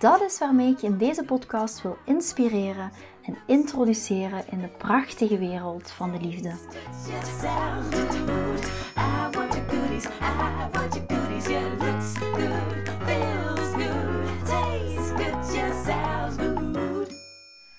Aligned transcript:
Dat 0.00 0.20
is 0.20 0.38
waarmee 0.38 0.70
ik 0.70 0.78
je 0.78 0.86
in 0.86 0.98
deze 0.98 1.24
podcast 1.24 1.82
wil 1.82 1.96
inspireren 2.04 2.90
en 3.22 3.38
introduceren 3.46 4.44
in 4.50 4.60
de 4.60 4.68
prachtige 4.68 5.38
wereld 5.38 5.90
van 5.90 6.12
de 6.12 6.20
liefde. 6.20 6.54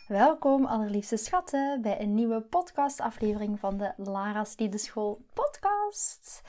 Welkom 0.07 0.65
allerliefste 0.65 1.17
schatten 1.17 1.81
bij 1.81 2.01
een 2.01 2.13
nieuwe 2.13 2.41
podcastaflevering 2.41 3.59
van 3.59 3.77
de 3.77 3.93
Lara's 3.97 4.53
Liefdeschool 4.57 5.21
podcast. 5.33 6.41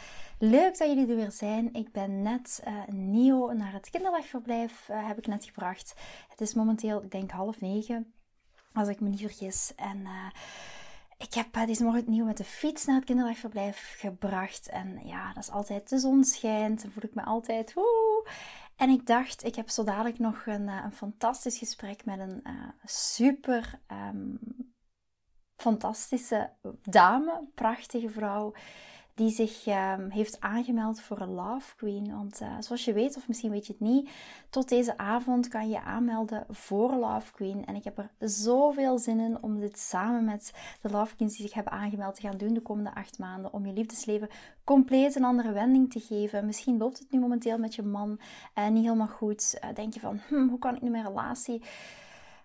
Leuk 0.45 0.78
dat 0.78 0.88
jullie 0.88 1.09
er 1.09 1.16
weer 1.16 1.32
zijn. 1.32 1.74
Ik 1.74 1.92
ben 1.92 2.23
net 2.23 2.62
uh, 2.69 2.87
nieuw 2.88 3.50
naar 3.50 3.73
het 3.73 3.91
kinderdagverblijf, 3.91 4.88
uh, 4.88 5.06
heb 5.06 5.19
ik 5.19 5.27
net 5.27 5.45
gebracht. 5.45 5.94
Het 6.28 6.41
is 6.41 6.55
momenteel, 6.55 7.03
ik 7.03 7.11
denk 7.11 7.30
half 7.30 7.61
negen, 7.61 8.12
als 8.72 8.89
ik 8.89 9.00
me 9.00 9.08
niet 9.08 9.20
vergis. 9.20 9.72
En 9.77 9.98
uh, 9.98 10.27
ik 11.19 11.34
heb 11.34 11.67
deze 11.67 11.84
morgen 11.84 12.05
nieuw 12.06 12.25
met 12.25 12.36
de 12.36 12.44
fiets 12.44 12.84
naar 12.84 12.97
het 12.97 13.05
kinderdagverblijf 13.05 13.94
gebracht. 13.98 14.69
En 14.69 15.00
ja, 15.05 15.33
dat 15.33 15.42
is 15.42 15.50
altijd, 15.50 15.89
de 15.89 15.98
zon 15.98 16.25
schijnt, 16.25 16.83
dan 16.83 16.91
voel 16.91 17.05
ik 17.05 17.14
me 17.14 17.22
altijd 17.22 17.72
woe. 17.72 18.28
En 18.77 18.91
ik 18.91 19.06
dacht, 19.06 19.45
ik 19.45 19.55
heb 19.55 19.69
zo 19.69 19.84
dadelijk 19.84 20.19
nog 20.19 20.47
een, 20.47 20.69
een 20.69 20.92
fantastisch 20.92 21.58
gesprek 21.58 22.05
met 22.05 22.19
een 22.19 22.42
super 22.84 23.80
um, 23.92 24.39
fantastische 25.56 26.50
dame, 26.83 27.48
prachtige 27.55 28.08
vrouw 28.08 28.52
die 29.23 29.31
zich 29.31 29.67
um, 29.67 30.11
heeft 30.11 30.41
aangemeld 30.41 31.01
voor 31.01 31.20
een 31.20 31.34
Love 31.34 31.75
Queen. 31.77 32.17
Want 32.17 32.41
uh, 32.42 32.48
zoals 32.61 32.84
je 32.84 32.92
weet, 32.92 33.17
of 33.17 33.29
misschien 33.29 33.51
weet 33.51 33.67
je 33.67 33.73
het 33.73 33.81
niet, 33.81 34.11
tot 34.51 34.69
deze 34.69 34.98
avond 34.98 35.48
kan 35.48 35.69
je 35.69 35.83
aanmelden 35.83 36.45
voor 36.48 36.95
Love 36.95 37.33
Queen. 37.33 37.67
En 37.67 37.75
ik 37.75 37.84
heb 37.84 37.98
er 37.98 38.11
zoveel 38.29 38.98
zin 38.98 39.20
in 39.20 39.42
om 39.42 39.61
dit 39.61 39.79
samen 39.79 40.25
met 40.25 40.53
de 40.81 40.91
Love 40.91 41.17
Queens 41.17 41.37
die 41.37 41.47
zich 41.47 41.55
hebben 41.55 41.73
aangemeld 41.73 42.14
te 42.14 42.20
gaan 42.20 42.37
doen 42.37 42.55
de 42.55 42.61
komende 42.61 42.95
acht 42.95 43.19
maanden. 43.19 43.53
Om 43.53 43.67
je 43.67 43.73
liefdesleven 43.73 44.29
compleet 44.64 45.14
een 45.14 45.25
andere 45.25 45.53
wending 45.53 45.91
te 45.91 46.01
geven. 46.01 46.47
Misschien 46.47 46.79
loopt 46.79 46.98
het 46.98 47.11
nu 47.11 47.19
momenteel 47.19 47.59
met 47.59 47.75
je 47.75 47.83
man 47.83 48.20
uh, 48.59 48.69
niet 48.69 48.84
helemaal 48.84 49.07
goed. 49.07 49.59
Uh, 49.64 49.75
denk 49.75 49.95
je 49.95 50.01
van, 50.01 50.20
hm, 50.29 50.48
hoe 50.48 50.59
kan 50.59 50.77
ik 50.77 50.83
nu 50.83 50.91
mijn 50.91 51.07
relatie 51.07 51.62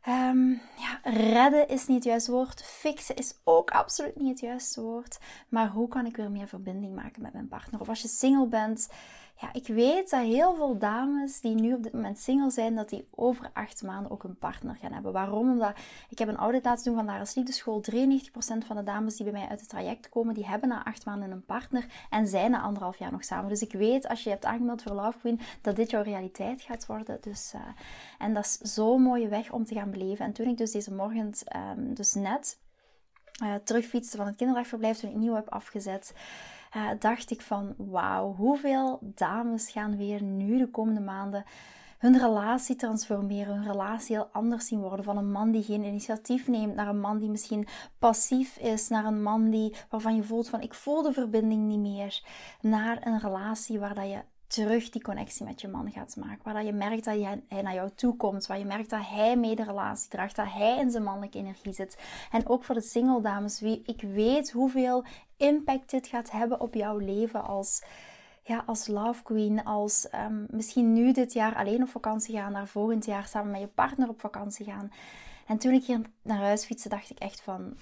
Um, 0.08 0.62
ja, 0.78 1.00
redden 1.12 1.68
is 1.68 1.88
niet 1.88 1.96
het 1.96 2.06
juiste 2.06 2.32
woord. 2.32 2.64
Fixen 2.64 3.16
is 3.16 3.34
ook 3.44 3.72
absoluut 3.72 4.16
niet 4.16 4.30
het 4.30 4.40
juiste 4.40 4.82
woord. 4.82 5.20
Maar 5.50 5.70
hoe 5.70 5.88
kan 5.88 6.06
ik 6.06 6.16
weer 6.16 6.32
meer 6.32 6.48
verbinding 6.48 6.96
maken 6.96 7.22
met 7.22 7.34
mijn 7.34 7.48
partner? 7.48 7.80
Of 7.82 7.90
als 7.90 8.02
je 8.02 8.08
single 8.08 8.48
bent, 8.48 8.90
ja, 9.40 9.54
ik 9.54 9.68
weet 9.68 10.10
dat 10.10 10.22
heel 10.22 10.56
veel 10.56 10.78
dames 10.78 11.42
die 11.42 11.56
nu 11.56 11.74
op 11.74 11.84
dit 11.84 11.94
moment 11.94 12.20
single 12.20 12.50
zijn, 12.50 12.76
dat 12.76 12.90
die 12.90 13.08
over 13.16 13.50
acht 13.54 13.84
maanden 13.84 14.12
ook 14.12 14.24
een 14.24 14.38
partner 14.38 14.76
gaan 14.76 14.92
hebben. 14.94 15.12
Waarom? 15.12 15.52
Omdat 15.52 15.74
ik 16.10 16.20
heb 16.20 16.28
een 16.28 16.36
audit 16.36 16.64
laten 16.64 16.84
doen 16.84 16.96
van 16.96 17.06
Lara's 17.06 17.36
Liefdeschool. 17.36 17.84
93% 17.92 18.66
van 18.66 18.76
de 18.76 18.84
dames 18.84 19.16
die 19.16 19.32
bij 19.32 19.40
mij 19.40 19.50
uit 19.50 19.60
het 19.60 19.70
traject 19.70 20.10
komen, 20.10 20.34
die 20.34 20.46
hebben 20.46 20.70
na 20.70 20.84
acht 20.84 21.06
maanden 21.06 21.32
een 21.32 21.46
partner 21.46 21.86
en 22.10 22.28
zijn 22.28 22.52
na 22.52 22.62
anderhalf 22.62 22.98
jaar 22.98 23.12
nog 23.12 23.24
samen. 23.24 23.50
Dus 23.50 23.62
ik 23.62 23.72
weet, 23.72 24.08
als 24.08 24.24
je 24.24 24.30
hebt 24.30 24.46
aangemeld 24.46 24.82
voor 24.82 24.92
Love 24.92 25.18
Queen, 25.18 25.40
dat 25.62 25.76
dit 25.76 25.90
jouw 25.90 26.02
realiteit 26.02 26.62
gaat 26.62 26.86
worden. 26.86 27.18
Dus, 27.22 27.54
uh, 27.56 27.62
en 28.18 28.34
dat 28.34 28.46
is 28.46 28.74
zo'n 28.74 29.02
mooie 29.02 29.28
weg 29.28 29.52
om 29.52 29.66
te 29.66 29.76
gaan 29.76 29.92
beleven. 29.92 30.26
En 30.26 30.34
toen 30.34 30.48
ik 30.48 30.58
dus 30.58 30.72
deze 30.72 30.94
morgen, 30.94 31.34
um, 31.78 31.94
dus 31.94 32.14
net, 32.14 32.60
uh, 33.44 33.56
van 34.02 34.26
het 34.26 34.36
kinderdagverblijf, 34.36 34.98
toen 34.98 35.10
ik 35.10 35.16
nieuw 35.16 35.36
heb 35.36 35.50
afgezet 35.50 36.14
uh, 36.78 37.00
dacht 37.00 37.32
ik 37.32 37.42
van 37.42 37.74
wauw, 37.78 38.34
hoeveel 38.34 39.00
dames 39.02 39.72
gaan 39.72 39.98
weer 39.98 40.24
nu 40.24 40.58
de 40.58 40.70
komende 40.70 41.02
maanden 41.02 41.44
hun 41.98 42.20
relatie 42.20 42.76
transformeren, 42.76 43.56
hun 43.56 43.72
relatie 43.72 44.16
heel 44.16 44.30
anders 44.32 44.68
zien 44.68 44.80
worden. 44.80 45.06
Van 45.06 45.18
een 45.18 45.32
man 45.32 45.52
die 45.52 45.64
geen 45.64 45.84
initiatief 45.84 46.48
neemt, 46.48 46.76
naar 46.76 46.88
een 46.88 47.00
man 47.00 47.20
die 47.20 47.30
misschien 47.30 47.68
passief 48.00 48.58
is, 48.58 48.88
naar 48.88 49.06
een 49.06 49.22
man 49.22 49.50
die, 49.50 49.76
waarvan 49.90 50.16
je 50.16 50.24
voelt 50.24 50.50
van 50.50 50.62
ik 50.62 50.74
voel 50.74 51.02
de 51.02 51.14
verbinding 51.14 51.68
niet 51.68 51.80
meer, 51.80 52.24
naar 52.62 53.08
een 53.08 53.20
relatie 53.20 53.80
waar 53.80 53.96
dat 53.96 54.10
je 54.10 54.22
terug 54.48 54.90
die 54.90 55.02
connectie 55.02 55.46
met 55.46 55.62
je 55.62 55.68
man 55.68 55.92
gaat 55.92 56.16
maken. 56.16 56.44
Waar 56.44 56.54
dat 56.54 56.66
je 56.66 56.74
merkt 56.74 57.04
dat 57.04 57.16
hij 57.48 57.62
naar 57.62 57.74
jou 57.74 57.90
toe 57.96 58.16
komt. 58.16 58.48
Waar 58.48 58.60
je 58.60 58.66
merkt 58.66 58.90
dat 58.90 59.08
hij 59.08 59.38
mee 59.38 59.56
de 59.56 59.64
relatie 59.64 60.10
draagt. 60.10 60.36
Dat 60.36 60.52
hij 60.54 60.78
in 60.78 60.92
zijn 60.92 61.04
mannelijke 61.04 61.38
energie 61.38 61.74
zit. 61.74 61.98
En 62.32 62.48
ook 62.48 62.64
voor 62.64 62.76
de 62.76 62.82
single 62.82 63.22
dames. 63.22 63.60
Wie, 63.60 63.82
ik 63.86 64.02
weet 64.02 64.52
hoeveel 64.52 65.04
impact 65.38 65.90
dit 65.90 66.08
gaat 66.08 66.32
hebben 66.32 66.60
op 66.60 66.74
jouw 66.74 66.98
leven 66.98 67.44
als, 67.44 67.82
ja, 68.44 68.64
als 68.66 68.88
love 68.88 69.24
queen. 69.24 69.64
Als 69.64 70.08
um, 70.14 70.46
misschien 70.50 70.94
nu 70.94 71.12
dit 71.12 71.34
jaar 71.34 71.56
alleen 71.56 71.82
op 71.82 71.90
vakantie 71.90 72.36
gaan. 72.36 72.52
Naar 72.52 72.68
volgend 72.68 73.06
jaar 73.06 73.28
samen 73.28 73.52
met 73.52 73.62
je 73.62 73.68
partner 73.68 74.10
op 74.10 74.20
vakantie 74.20 74.66
gaan. 74.66 74.92
En 75.48 75.58
toen 75.58 75.74
ik 75.74 75.86
hier 75.86 76.02
naar 76.22 76.40
huis 76.40 76.66
fietste, 76.66 76.90
dacht 76.90 77.10
ik 77.10 77.20
echt 77.20 77.42
van... 77.42 77.74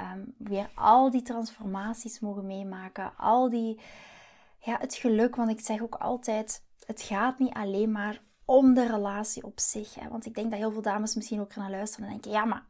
Um, 0.00 0.34
weer 0.36 0.70
al 0.74 1.10
die 1.10 1.22
transformaties 1.22 2.20
mogen 2.20 2.46
meemaken. 2.46 3.12
Al 3.16 3.48
die 3.48 3.80
ja, 4.58 4.76
het 4.80 4.94
geluk. 4.94 5.36
Want 5.36 5.50
ik 5.50 5.60
zeg 5.60 5.82
ook 5.82 5.94
altijd, 5.94 6.62
het 6.86 7.02
gaat 7.02 7.38
niet 7.38 7.54
alleen 7.54 7.92
maar 7.92 8.20
om 8.44 8.74
de 8.74 8.86
relatie 8.86 9.44
op 9.44 9.60
zich. 9.60 9.94
Hè? 9.94 10.08
Want 10.08 10.26
ik 10.26 10.34
denk 10.34 10.50
dat 10.50 10.58
heel 10.58 10.72
veel 10.72 10.82
dames 10.82 11.14
misschien 11.14 11.40
ook 11.40 11.56
naar 11.56 11.70
luisteren 11.70 12.06
en 12.06 12.12
denken: 12.12 12.30
ja, 12.30 12.44
maar 12.44 12.64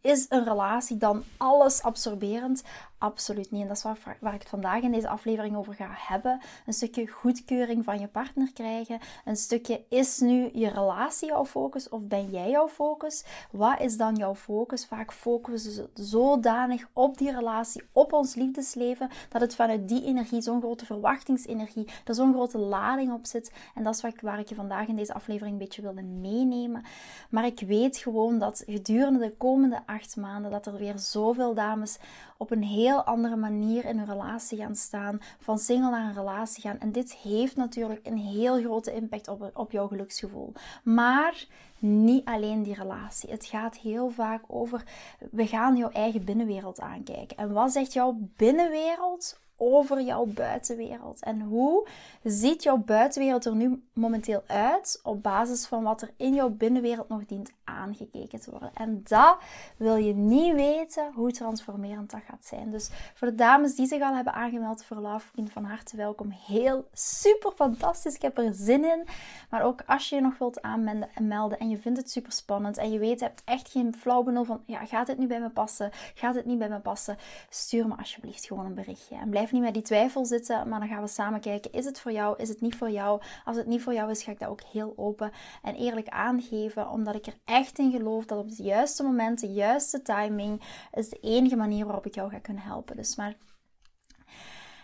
is 0.00 0.26
een 0.28 0.44
relatie 0.44 0.96
dan 0.96 1.24
alles 1.36 1.82
absorberend? 1.82 2.62
Absoluut 3.02 3.50
niet. 3.50 3.62
En 3.62 3.68
dat 3.68 3.76
is 3.76 3.82
waar, 4.20 4.34
ik 4.34 4.40
het 4.40 4.48
vandaag 4.48 4.82
in 4.82 4.92
deze 4.92 5.08
aflevering 5.08 5.56
over 5.56 5.74
ga 5.74 5.88
hebben. 5.90 6.40
Een 6.66 6.72
stukje 6.72 7.06
goedkeuring 7.06 7.84
van 7.84 8.00
je 8.00 8.08
partner 8.08 8.52
krijgen. 8.52 9.00
Een 9.24 9.36
stukje 9.36 9.84
is 9.88 10.18
nu 10.18 10.50
je 10.52 10.68
relatie 10.68 11.28
jouw 11.28 11.44
focus 11.44 11.88
of 11.88 12.00
ben 12.02 12.30
jij 12.30 12.50
jouw 12.50 12.68
focus? 12.68 13.24
Wat 13.50 13.80
is 13.80 13.96
dan 13.96 14.14
jouw 14.14 14.34
focus? 14.34 14.86
Vaak 14.86 15.12
focussen 15.12 15.90
we 15.94 16.02
zodanig 16.02 16.88
op 16.92 17.18
die 17.18 17.32
relatie, 17.32 17.82
op 17.92 18.12
ons 18.12 18.34
liefdesleven, 18.34 19.10
dat 19.28 19.40
het 19.40 19.54
vanuit 19.54 19.88
die 19.88 20.04
energie, 20.04 20.42
zo'n 20.42 20.60
grote 20.60 20.86
verwachtingsenergie, 20.86 21.88
er 22.04 22.14
zo'n 22.14 22.32
grote 22.32 22.58
lading 22.58 23.12
op 23.12 23.26
zit. 23.26 23.52
En 23.74 23.82
dat 23.82 23.94
is 23.94 24.04
ik, 24.04 24.20
waar 24.20 24.38
ik 24.38 24.48
je 24.48 24.54
vandaag 24.54 24.86
in 24.86 24.96
deze 24.96 25.14
aflevering 25.14 25.52
een 25.52 25.64
beetje 25.64 25.82
wilde 25.82 26.02
meenemen. 26.02 26.84
Maar 27.30 27.46
ik 27.46 27.60
weet 27.60 27.96
gewoon 27.96 28.38
dat 28.38 28.62
gedurende 28.66 29.18
de 29.18 29.36
komende 29.36 29.82
acht 29.86 30.16
maanden 30.16 30.50
dat 30.50 30.66
er 30.66 30.76
weer 30.76 30.98
zoveel 30.98 31.54
dames 31.54 31.98
op 32.36 32.50
een 32.50 32.62
heel 32.62 32.91
andere 32.94 33.36
manier 33.36 33.84
in 33.84 33.98
een 33.98 34.06
relatie 34.06 34.58
gaan 34.58 34.76
staan, 34.76 35.20
van 35.38 35.58
single 35.58 35.90
naar 35.90 36.08
een 36.08 36.14
relatie 36.14 36.62
gaan. 36.62 36.78
En 36.78 36.92
dit 36.92 37.14
heeft 37.14 37.56
natuurlijk 37.56 38.06
een 38.06 38.18
heel 38.18 38.60
grote 38.60 38.94
impact 38.94 39.28
op, 39.28 39.50
op 39.54 39.70
jouw 39.70 39.86
geluksgevoel. 39.86 40.52
Maar 40.84 41.46
niet 41.78 42.24
alleen 42.24 42.62
die 42.62 42.74
relatie. 42.74 43.30
Het 43.30 43.46
gaat 43.46 43.76
heel 43.76 44.10
vaak 44.10 44.42
over, 44.46 44.84
we 45.30 45.46
gaan 45.46 45.76
jouw 45.76 45.90
eigen 45.90 46.24
binnenwereld 46.24 46.80
aankijken. 46.80 47.36
En 47.36 47.52
wat 47.52 47.72
zegt 47.72 47.92
jouw 47.92 48.16
binnenwereld 48.36 49.40
over 49.64 50.00
jouw 50.00 50.24
buitenwereld. 50.24 51.22
En 51.22 51.40
hoe 51.40 51.88
ziet 52.22 52.62
jouw 52.62 52.76
buitenwereld 52.76 53.44
er 53.44 53.54
nu 53.54 53.82
momenteel 53.92 54.42
uit 54.46 55.00
op 55.02 55.22
basis 55.22 55.66
van 55.66 55.82
wat 55.82 56.02
er 56.02 56.10
in 56.16 56.34
jouw 56.34 56.48
binnenwereld 56.48 57.08
nog 57.08 57.26
dient 57.26 57.52
aangekeken 57.64 58.40
te 58.40 58.50
worden? 58.50 58.70
En 58.74 59.00
dat 59.04 59.36
wil 59.76 59.96
je 59.96 60.14
niet 60.14 60.54
weten 60.54 61.12
hoe 61.14 61.32
transformerend 61.32 62.10
dat 62.10 62.20
gaat 62.28 62.44
zijn. 62.44 62.70
Dus 62.70 62.90
voor 63.14 63.28
de 63.28 63.34
dames 63.34 63.74
die 63.74 63.86
zich 63.86 64.02
al 64.02 64.14
hebben 64.14 64.32
aangemeld 64.32 64.84
voor 64.84 64.96
Love 64.96 65.30
Queen, 65.32 65.50
van 65.50 65.64
harte 65.64 65.96
welkom. 65.96 66.30
Heel 66.30 66.88
super 66.92 67.52
fantastisch. 67.52 68.14
Ik 68.14 68.22
heb 68.22 68.38
er 68.38 68.54
zin 68.54 68.84
in. 68.84 69.06
Maar 69.50 69.62
ook 69.62 69.82
als 69.86 70.08
je 70.08 70.14
je 70.14 70.20
nog 70.20 70.38
wilt 70.38 70.62
aanmelden 70.62 71.58
en 71.58 71.68
je 71.68 71.78
vindt 71.78 71.98
het 71.98 72.10
super 72.10 72.32
spannend 72.32 72.78
en 72.78 72.90
je 72.90 72.98
weet, 72.98 73.20
hebt 73.20 73.42
echt 73.44 73.70
geen 73.70 73.94
flauw 73.94 74.22
benul 74.22 74.44
van, 74.44 74.62
ja, 74.66 74.84
gaat 74.84 75.06
dit 75.06 75.18
nu 75.18 75.26
bij 75.26 75.40
me 75.40 75.50
passen? 75.50 75.90
Gaat 76.14 76.34
dit 76.34 76.44
niet 76.44 76.58
bij 76.58 76.68
me 76.68 76.78
passen? 76.78 77.16
Stuur 77.48 77.88
me 77.88 77.96
alsjeblieft 77.96 78.46
gewoon 78.46 78.64
een 78.64 78.74
berichtje. 78.74 79.16
En 79.16 79.30
blijf 79.30 79.51
niet 79.52 79.62
met 79.62 79.74
die 79.74 79.82
twijfel 79.82 80.24
zitten, 80.24 80.68
maar 80.68 80.80
dan 80.80 80.88
gaan 80.88 81.02
we 81.02 81.08
samen 81.08 81.40
kijken: 81.40 81.72
is 81.72 81.84
het 81.84 82.00
voor 82.00 82.12
jou, 82.12 82.36
is 82.38 82.48
het 82.48 82.60
niet 82.60 82.76
voor 82.76 82.90
jou? 82.90 83.22
Als 83.44 83.56
het 83.56 83.66
niet 83.66 83.82
voor 83.82 83.94
jou 83.94 84.10
is, 84.10 84.22
ga 84.22 84.32
ik 84.32 84.38
dat 84.38 84.48
ook 84.48 84.62
heel 84.62 84.92
open 84.96 85.30
en 85.62 85.74
eerlijk 85.74 86.08
aangeven, 86.08 86.90
omdat 86.90 87.14
ik 87.14 87.26
er 87.26 87.38
echt 87.44 87.78
in 87.78 87.90
geloof 87.90 88.24
dat 88.24 88.38
op 88.38 88.46
het 88.48 88.58
juiste 88.58 89.02
moment, 89.02 89.40
de 89.40 89.52
juiste 89.52 90.02
timing, 90.02 90.62
is 90.92 91.08
de 91.08 91.18
enige 91.20 91.56
manier 91.56 91.84
waarop 91.84 92.06
ik 92.06 92.14
jou 92.14 92.30
ga 92.30 92.38
kunnen 92.38 92.62
helpen. 92.62 92.96
Dus 92.96 93.16
maar. 93.16 93.36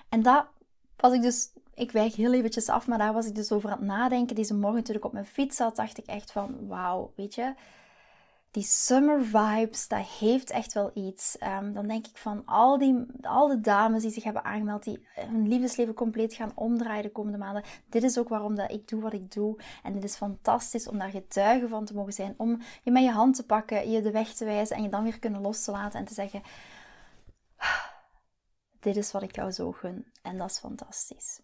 En 0.09 0.23
dat 0.23 0.47
was 0.97 1.13
ik 1.13 1.23
dus 1.23 1.51
ik 1.75 1.93
wijk 1.93 2.13
heel 2.13 2.33
eventjes 2.33 2.69
af, 2.69 2.87
maar 2.87 2.99
daar 2.99 3.13
was 3.13 3.27
ik 3.27 3.35
dus 3.35 3.53
over 3.53 3.71
aan 3.71 3.79
het 3.79 3.87
nadenken. 3.87 4.37
Deze 4.37 4.55
morgen 4.55 4.85
toen 4.85 4.97
ik 4.97 5.05
op 5.05 5.13
mijn 5.13 5.27
fiets 5.27 5.57
zat, 5.57 5.77
dacht 5.77 5.99
ik 5.99 6.07
echt 6.07 6.33
van, 6.33 6.67
wauw, 6.67 7.13
weet 7.17 7.35
je. 7.35 7.55
Die 8.51 8.63
summer 8.63 9.25
vibes, 9.25 9.89
dat 9.89 10.07
heeft 10.07 10.51
echt 10.51 10.73
wel 10.73 10.91
iets. 10.95 11.39
Ehm, 11.39 11.73
dan 11.73 11.87
denk 11.87 12.07
ik 12.07 12.17
van 12.17 12.43
al, 12.45 12.79
die, 12.79 13.07
al 13.23 13.49
de 13.49 13.61
dames 13.61 14.03
die 14.03 14.11
zich 14.11 14.25
hebben 14.25 14.45
aangemeld, 14.45 14.85
die 14.85 15.07
hun 15.15 15.49
liefdesleven 15.49 15.95
compleet 15.95 16.35
gaan 16.35 16.53
omdraaien 16.55 17.03
de 17.03 17.13
komende 17.13 17.39
maanden. 17.39 17.63
Dit 17.89 18.03
is 18.03 18.19
ook 18.19 18.29
waarom 18.29 18.55
dat 18.55 18.71
ik 18.71 18.89
doe 18.89 19.01
wat 19.01 19.13
ik 19.13 19.33
doe. 19.33 19.59
En 19.83 19.93
dit 19.93 20.05
is 20.05 20.17
fantastisch 20.17 20.89
om 20.89 20.99
daar 20.99 21.11
getuige 21.11 21.69
van 21.69 21.85
te 21.85 21.95
mogen 21.95 22.13
zijn. 22.13 22.35
Om 22.37 22.61
je 22.83 22.91
met 22.91 23.03
je 23.03 23.11
hand 23.11 23.35
te 23.35 23.47
pakken, 23.47 23.91
je 23.91 24.03
de 24.03 24.11
weg 24.11 24.35
te 24.35 24.45
wijzen 24.45 24.77
en 24.77 24.83
je 24.83 24.89
dan 24.89 25.05
weer 25.05 25.19
kunnen 25.19 25.41
los 25.41 25.65
te 25.65 25.71
laten 25.71 25.99
en 25.99 26.05
te 26.05 26.15
zeggen: 26.15 26.43
Dit 28.81 28.97
is 28.97 29.13
wat 29.13 29.23
ik 29.23 29.35
jou 29.35 29.51
zo 29.51 29.73
gun. 29.73 30.13
En 30.23 30.39
dat 30.39 30.51
is 30.51 30.59
fantastisch. 30.59 31.41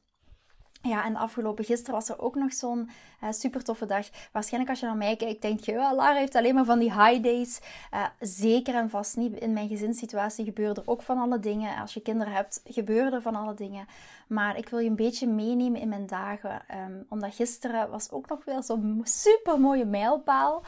Ja, 0.87 1.05
en 1.05 1.17
afgelopen 1.17 1.65
gisteren 1.65 1.95
was 1.95 2.09
er 2.09 2.21
ook 2.21 2.35
nog 2.35 2.53
zo'n 2.53 2.91
uh, 3.23 3.31
super 3.31 3.65
toffe 3.65 3.87
dag. 3.87 4.09
Waarschijnlijk 4.33 4.71
als 4.71 4.81
je 4.81 4.87
naar 4.87 4.97
mij 4.97 5.17
kijkt, 5.17 5.43
denk 5.43 5.61
je, 5.61 5.73
oh, 5.73 5.93
Lara 5.93 6.19
heeft 6.19 6.35
alleen 6.35 6.55
maar 6.55 6.65
van 6.65 6.79
die 6.79 6.93
high 6.93 7.23
days. 7.23 7.61
Uh, 7.95 8.07
zeker 8.21 8.75
en 8.75 8.91
vast 8.91 9.17
niet. 9.17 9.39
In 9.39 9.53
mijn 9.53 9.69
gezinssituatie 9.69 10.45
gebeuren 10.45 10.75
er 10.75 10.83
ook 10.87 11.03
van 11.03 11.19
alle 11.19 11.39
dingen. 11.39 11.81
Als 11.81 11.95
je 11.95 12.01
kinderen 12.01 12.33
hebt, 12.33 12.63
gebeuren 12.65 13.13
er 13.13 13.23
van 13.23 13.35
alle 13.35 13.55
dingen. 13.55 13.87
Maar 14.27 14.59
ik 14.59 14.69
wil 14.69 14.79
je 14.79 14.89
een 14.89 14.97
beetje 14.97 15.27
meenemen 15.27 15.81
in 15.81 15.89
mijn 15.89 16.07
dagen. 16.07 16.63
Um, 16.87 17.07
omdat 17.09 17.35
gisteren 17.35 17.91
was 17.91 18.11
ook 18.11 18.29
nog 18.29 18.45
weer 18.45 18.63
zo'n 18.63 19.01
super 19.05 19.61
mooie 19.61 19.85
mijlpaal. 19.85 20.63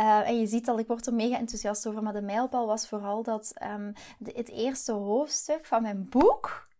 Uh, 0.00 0.28
en 0.28 0.38
je 0.38 0.46
ziet 0.46 0.68
al, 0.68 0.78
ik 0.78 0.86
word 0.86 1.06
er 1.06 1.14
mega 1.14 1.36
enthousiast 1.36 1.86
over. 1.86 2.02
Maar 2.02 2.12
de 2.12 2.22
mijlpaal 2.22 2.66
was 2.66 2.88
vooral 2.88 3.22
dat 3.22 3.54
de, 4.18 4.32
het 4.34 4.50
eerste 4.50 4.92
hoofdstuk 4.92 5.66
van 5.66 5.82
mijn 5.82 6.06
boek 6.08 6.70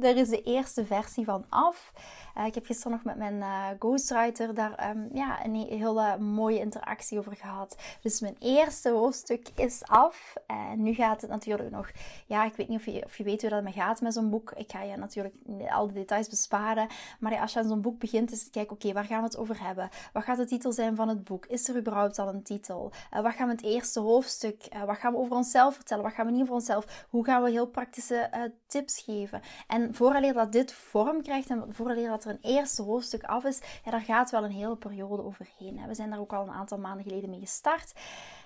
er 0.00 0.16
is 0.16 0.28
de 0.28 0.42
eerste 0.42 0.86
versie 0.86 1.24
van 1.24 1.44
af. 1.48 1.92
Uh, 2.38 2.46
ik 2.46 2.54
heb 2.54 2.66
gisteren 2.66 2.92
nog 2.92 3.04
met 3.04 3.16
mijn 3.16 3.34
uh, 3.34 3.66
ghostwriter 3.78 4.54
daar 4.54 4.90
um, 4.90 5.08
ja, 5.12 5.44
een 5.44 5.54
hele 5.54 6.18
mooie 6.18 6.58
interactie 6.58 7.18
over 7.18 7.36
gehad. 7.36 7.76
Dus 8.02 8.20
mijn 8.20 8.36
eerste 8.38 8.90
hoofdstuk 8.90 9.48
is 9.54 9.82
af. 9.84 10.34
En 10.46 10.82
nu 10.82 10.94
gaat 10.94 11.20
het 11.20 11.30
natuurlijk 11.30 11.70
nog... 11.70 11.90
Ja, 12.26 12.44
ik 12.44 12.54
weet 12.54 12.68
niet 12.68 12.78
of 12.78 12.84
je, 12.84 13.04
of 13.04 13.16
je 13.16 13.24
weet 13.24 13.40
hoe 13.40 13.50
dat 13.50 13.62
me 13.62 13.72
gaat 13.72 14.00
met 14.00 14.12
zo'n 14.12 14.30
boek. 14.30 14.52
Ik 14.56 14.70
ga 14.70 14.82
je 14.82 14.96
natuurlijk 14.96 15.34
al 15.70 15.86
de 15.86 15.92
details 15.92 16.28
besparen. 16.28 16.88
Maar 17.20 17.40
als 17.40 17.52
je 17.52 17.58
aan 17.58 17.68
zo'n 17.68 17.80
boek 17.80 17.98
begint, 17.98 18.32
is 18.32 18.40
het 18.40 18.50
kijken, 18.50 18.72
oké, 18.72 18.92
waar 18.92 19.04
gaan 19.04 19.18
we 19.18 19.24
het 19.24 19.36
over 19.36 19.62
hebben? 19.62 19.88
Wat 20.12 20.24
gaat 20.24 20.36
de 20.36 20.44
titel 20.44 20.72
zijn 20.72 20.96
van 20.96 21.08
het 21.08 21.24
boek? 21.24 21.46
Is 21.46 21.68
er 21.68 21.76
überhaupt 21.76 22.18
al 22.18 22.28
een 22.28 22.42
titel? 22.42 22.92
Uh, 23.12 23.20
wat 23.20 23.34
gaan 23.34 23.46
we 23.46 23.52
het 23.52 23.64
eerste 23.64 24.00
hoofdstuk? 24.00 24.62
wat 24.86 24.96
gaan 24.96 25.12
we 25.12 25.18
over 25.18 25.36
onszelf 25.36 25.74
vertellen? 25.74 26.02
Wat 26.04 26.12
gaan 26.12 26.26
we 26.26 26.32
niet 26.32 26.42
over 26.42 26.54
onszelf? 26.54 27.06
Hoe 27.08 27.24
gaan 27.24 27.42
we 27.42 27.50
heel 27.50 27.66
praktische 27.66 28.52
tips 28.66 29.00
geven? 29.00 29.40
En 29.66 29.83
vooraleer 29.92 30.32
dat 30.32 30.52
dit 30.52 30.72
vorm 30.72 31.22
krijgt 31.22 31.50
en 31.50 31.64
vooraleer 31.68 32.08
dat 32.08 32.24
er 32.24 32.30
een 32.30 32.50
eerste 32.50 32.82
hoofdstuk 32.82 33.22
af 33.22 33.44
is, 33.44 33.60
ja, 33.84 33.90
daar 33.90 34.00
gaat 34.00 34.30
wel 34.30 34.44
een 34.44 34.50
hele 34.50 34.76
periode 34.76 35.24
overheen. 35.24 35.86
We 35.86 35.94
zijn 35.94 36.10
daar 36.10 36.20
ook 36.20 36.32
al 36.32 36.42
een 36.42 36.54
aantal 36.54 36.78
maanden 36.78 37.04
geleden 37.04 37.30
mee 37.30 37.40
gestart. 37.40 37.92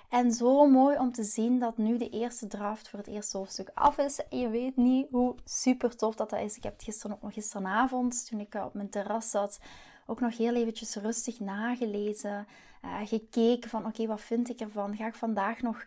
En 0.09 0.33
zo 0.33 0.67
mooi 0.67 0.99
om 0.99 1.13
te 1.13 1.25
zien 1.25 1.59
dat 1.59 1.79
nu 1.79 1.99
de 1.99 2.09
eerste 2.09 2.47
draft 2.47 2.89
voor 2.89 2.99
het 2.99 3.09
eerste 3.09 3.37
hoofdstuk 3.37 3.71
af 3.75 3.99
is. 3.99 4.27
En 4.29 4.39
je 4.39 4.49
weet 4.49 4.77
niet 4.77 5.07
hoe 5.11 5.35
super 5.45 5.97
tof 5.97 6.15
dat, 6.15 6.31
dat 6.31 6.41
is. 6.41 6.57
Ik 6.57 6.63
heb 6.63 6.73
het 6.73 6.83
gisteren 6.83 7.17
ook 7.17 7.23
nog 7.23 7.33
gisteravond, 7.33 8.29
toen 8.29 8.41
ik 8.41 8.55
op 8.55 8.75
mijn 8.75 8.91
terras 8.91 9.31
zat, 9.31 9.61
ook 10.07 10.21
nog 10.21 10.37
heel 10.37 10.55
eventjes 10.55 10.95
rustig 10.95 11.41
nagelezen. 11.41 12.47
Uh, 12.85 12.99
gekeken 13.05 13.71
van 13.71 13.87
oké, 13.87 14.07
wat 14.07 14.21
vind 14.21 14.49
ik 14.49 14.61
ervan? 14.61 14.97
Ga 14.97 15.07
ik 15.07 15.15
vandaag 15.15 15.63
nog 15.63 15.85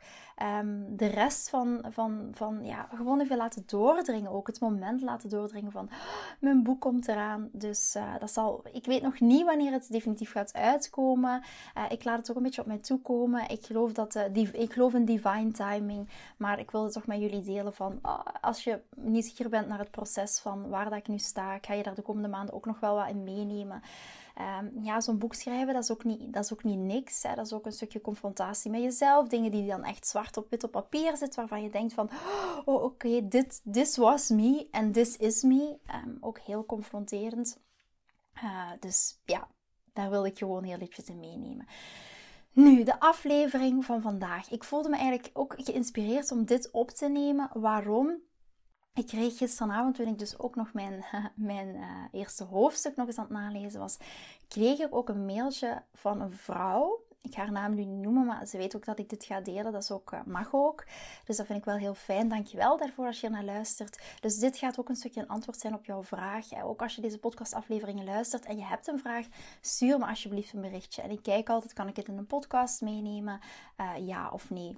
um, 0.60 0.98
de 0.98 1.06
rest 1.06 1.50
van, 1.50 1.86
van, 1.90 2.30
van 2.32 2.66
ja, 2.66 2.88
gewoon 2.96 3.22
even 3.22 3.38
laten 3.38 3.64
doordringen. 3.66 4.32
Ook 4.32 4.48
het 4.48 4.60
moment 4.60 5.02
laten 5.02 5.30
doordringen 5.30 5.72
van 5.72 5.86
oh, 5.86 5.92
mijn 6.40 6.64
boek 6.64 6.82
komt 6.82 7.08
eraan. 7.08 7.50
Dus 7.52 7.96
uh, 7.96 8.14
dat 8.20 8.32
zal, 8.32 8.64
ik 8.72 8.86
weet 8.86 9.02
nog 9.02 9.20
niet 9.20 9.46
wanneer 9.46 9.72
het 9.72 9.92
definitief 9.92 10.32
gaat 10.32 10.54
uitkomen. 10.54 11.44
Uh, 11.78 11.84
ik 11.90 12.04
laat 12.04 12.18
het 12.18 12.30
ook 12.30 12.36
een 12.36 12.44
beetje 12.44 12.62
op 12.62 12.68
mij 12.68 12.78
toekomen. 12.78 13.50
Ik 13.50 13.66
geloof, 13.66 13.92
dat, 13.94 14.20
die, 14.32 14.52
ik 14.52 14.74
geloof 14.74 14.94
in 14.94 15.06
divine 15.06 15.52
timing. 15.52 16.10
Maar 16.38 16.60
ik 16.60 16.72
wil 16.72 16.84
het 16.84 16.94
toch 16.94 17.06
met 17.06 17.20
jullie 17.20 17.42
delen 17.42 17.74
van 17.74 18.00
oh, 18.02 18.20
als 18.42 18.64
je 18.64 18.80
nieuwsgierig 18.96 19.52
bent 19.52 19.68
naar 19.68 19.80
het 19.80 19.92
proces 19.92 20.40
van 20.40 20.70
waar 20.70 20.90
dat 20.90 21.00
ik 21.00 21.08
nu 21.08 21.18
sta, 21.18 21.58
ga 21.62 21.74
je 21.74 21.84
daar 21.84 21.96
de 21.96 22.02
komende 22.02 22.28
maanden 22.28 22.56
ook 22.56 22.66
nog 22.66 22.80
wel 22.80 22.96
wat 22.96 23.10
in 23.10 23.24
meenemen. 23.24 23.82
Um, 24.40 24.84
ja, 24.84 25.02
zo'n 25.02 25.18
boek 25.18 25.34
schrijven, 25.34 25.74
dat 25.74 25.84
is 25.84 25.92
ook 25.92 26.04
niet, 26.04 26.34
dat 26.34 26.44
is 26.44 26.54
ook 26.54 26.64
niet 26.64 26.78
niks. 26.78 27.24
Hè. 27.24 27.36
Dat 27.36 27.46
is 27.46 27.54
ook 27.54 27.66
een 27.66 27.72
stukje 27.72 28.02
confrontatie 28.02 28.72
met 28.72 28.82
jezelf. 28.82 29.28
Dingen 29.28 29.52
die 29.52 29.68
dan 29.68 29.84
echt 29.84 30.08
zwart 30.08 30.38
op 30.38 30.50
wit 30.50 30.64
op 30.64 30.72
papier 30.72 31.18
zitten, 31.18 31.40
waarvan 31.40 31.64
je 31.64 31.70
denkt 31.70 31.94
van... 31.94 32.10
Oh, 32.66 32.84
oké, 32.84 32.84
okay, 32.84 33.28
dit 33.28 33.62
this 33.72 33.98
was 33.98 34.30
me 34.30 34.68
en 34.72 34.92
this 34.92 35.18
is 35.18 35.42
me. 35.42 35.78
Um, 36.06 36.18
ook 36.20 36.40
heel 36.40 36.66
confronterend. 36.66 37.60
Uh, 38.44 38.72
dus 38.80 39.20
ja, 39.26 39.48
daar 39.94 40.10
wil 40.10 40.26
ik 40.26 40.38
gewoon 40.38 40.64
heel 40.64 40.76
eventjes 40.76 41.10
in 41.10 41.20
meenemen. 41.20 41.68
Nu, 42.54 42.84
de 42.84 43.00
aflevering 43.00 43.86
van 43.86 44.02
vandaag. 44.02 44.50
Ik 44.50 44.64
voelde 44.64 44.90
me 44.90 44.96
eigenlijk 44.96 45.30
ook 45.34 45.54
geïnspireerd 45.58 46.32
om 46.32 46.46
dit 46.46 46.72
op 46.72 46.90
te 46.90 47.08
nemen. 47.08 47.50
Waarom? 47.54 48.22
Ik 48.94 49.08
kreeg 49.08 49.38
gisteravond, 49.38 49.96
toen 49.96 50.08
ik 50.08 50.20
dus 50.20 50.40
ook 50.40 50.56
nog 50.56 50.74
mijn, 50.74 51.06
mijn 51.36 51.76
uh, 51.76 51.86
eerste 52.12 52.44
hoofdstuk 52.44 52.96
nog 52.96 53.08
eens 53.08 53.18
aan 53.18 53.24
het 53.24 53.34
nalezen 53.34 53.80
was, 53.80 53.98
kreeg 54.48 54.80
ik 54.80 54.96
ook 54.96 55.10
een 55.10 55.26
mailtje 55.26 55.84
van 55.94 56.22
een 56.22 56.32
vrouw. 56.32 57.04
Ik 57.22 57.34
ga 57.34 57.42
haar 57.42 57.52
naam 57.52 57.76
nu 57.76 57.86
niet 57.86 58.04
noemen, 58.04 58.26
maar 58.26 58.46
ze 58.46 58.58
weet 58.58 58.76
ook 58.76 58.86
dat 58.86 59.00
ik 59.00 59.10
dit 59.10 59.24
ga 59.24 59.42
delen. 59.42 59.72
Dat 59.72 59.84
is 59.84 59.92
ook, 59.92 60.12
uh, 60.14 60.20
mag 60.26 60.54
ook. 60.54 60.86
Dus 61.26 61.38
dat 61.38 61.46
vind 61.46 61.60
ik 61.60 61.66
wel 61.66 61.76
heel 61.76 61.94
fijn. 61.94 62.28
Dankjewel 62.28 62.78
daarvoor 62.78 63.06
als 63.06 63.22
je 63.22 63.30
naar 63.30 63.44
luistert. 63.44 64.02
Dus 64.20 64.38
dit 64.38 64.58
gaat 64.58 64.80
ook 64.80 64.90
een 64.90 64.96
stukje 64.96 65.22
een 65.22 65.28
antwoord 65.28 65.60
zijn 65.60 65.74
op 65.74 65.86
jouw 65.86 66.04
vraag. 66.04 66.64
Ook 66.64 66.82
als 66.82 66.96
je 66.96 67.02
deze 67.02 67.20
podcastafleveringen 67.20 68.06
luistert 68.06 68.46
en 68.46 68.58
je 68.58 68.66
hebt 68.66 68.88
een 68.88 69.00
vraag, 69.00 69.26
stuur 69.62 70.00
me 70.00 70.06
alsjeblieft 70.06 70.54
een 70.54 70.62
berichtje. 70.62 71.02
En 71.02 71.12
ik 71.12 71.24
kijk 71.24 71.50
altijd, 71.50 71.74
kan 71.74 71.88
ik 71.88 71.96
het 71.96 72.08
in 72.08 72.18
een 72.18 72.28
podcast 72.28 72.82
meenemen? 72.82 73.40
Ja 74.00 74.30
of 74.30 74.50
nee? 74.50 74.78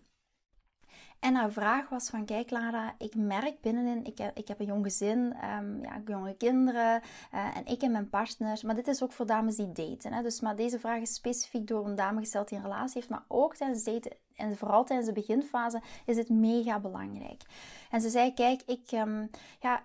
En 1.24 1.36
haar 1.36 1.52
vraag 1.52 1.90
was 1.90 2.10
van, 2.10 2.26
kijk 2.26 2.50
Lara, 2.50 2.96
ik 2.98 3.16
merk 3.16 3.62
binnenin, 3.62 4.06
ik 4.06 4.18
heb, 4.18 4.38
ik 4.38 4.48
heb 4.48 4.60
een 4.60 4.66
jong 4.66 4.84
gezin, 4.84 5.20
um, 5.60 5.84
ja, 5.84 6.02
jonge 6.06 6.36
kinderen 6.38 7.02
uh, 7.34 7.58
en 7.58 7.66
ik 7.66 7.82
en 7.82 7.92
mijn 7.92 8.10
partner. 8.10 8.60
Maar 8.66 8.76
dit 8.76 8.88
is 8.88 9.04
ook 9.04 9.12
voor 9.12 9.26
dames 9.26 9.56
die 9.56 9.72
daten. 9.72 10.14
Hè? 10.14 10.22
Dus, 10.22 10.40
maar 10.40 10.56
deze 10.56 10.80
vraag 10.80 11.02
is 11.02 11.14
specifiek 11.14 11.68
door 11.68 11.86
een 11.86 11.96
dame 11.96 12.20
gesteld 12.20 12.50
die 12.50 12.58
een 12.58 12.64
relatie 12.64 12.94
heeft. 12.94 13.10
Maar 13.10 13.24
ook 13.28 13.56
tijdens 13.56 13.84
daten 13.84 14.12
en 14.36 14.58
vooral 14.58 14.84
tijdens 14.84 15.08
de 15.08 15.14
beginfase 15.14 15.82
is 16.06 16.16
dit 16.16 16.30
mega 16.30 16.80
belangrijk. 16.80 17.42
En 17.90 18.02
ze 18.02 18.10
zei, 18.10 18.34
kijk, 18.34 18.62
ik, 18.66 18.92
um, 18.92 19.30
ja, 19.60 19.84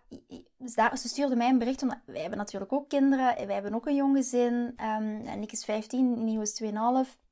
ze 0.97 1.09
stuurde 1.09 1.37
mij 1.37 1.49
een 1.49 1.59
bericht, 1.59 1.83
omdat 1.83 1.99
wij 2.05 2.21
hebben 2.21 2.39
natuurlijk 2.39 2.73
ook 2.73 2.89
kinderen. 2.89 3.47
Wij 3.47 3.55
hebben 3.55 3.75
ook 3.75 3.87
een 3.87 3.95
jong 3.95 4.17
gezin. 4.17 4.53
Um, 4.53 5.27
en 5.27 5.43
ik 5.43 5.53
is 5.53 5.65
15, 5.65 6.25
Nieuw 6.25 6.41
is 6.41 6.63
2,5. 6.63 7.28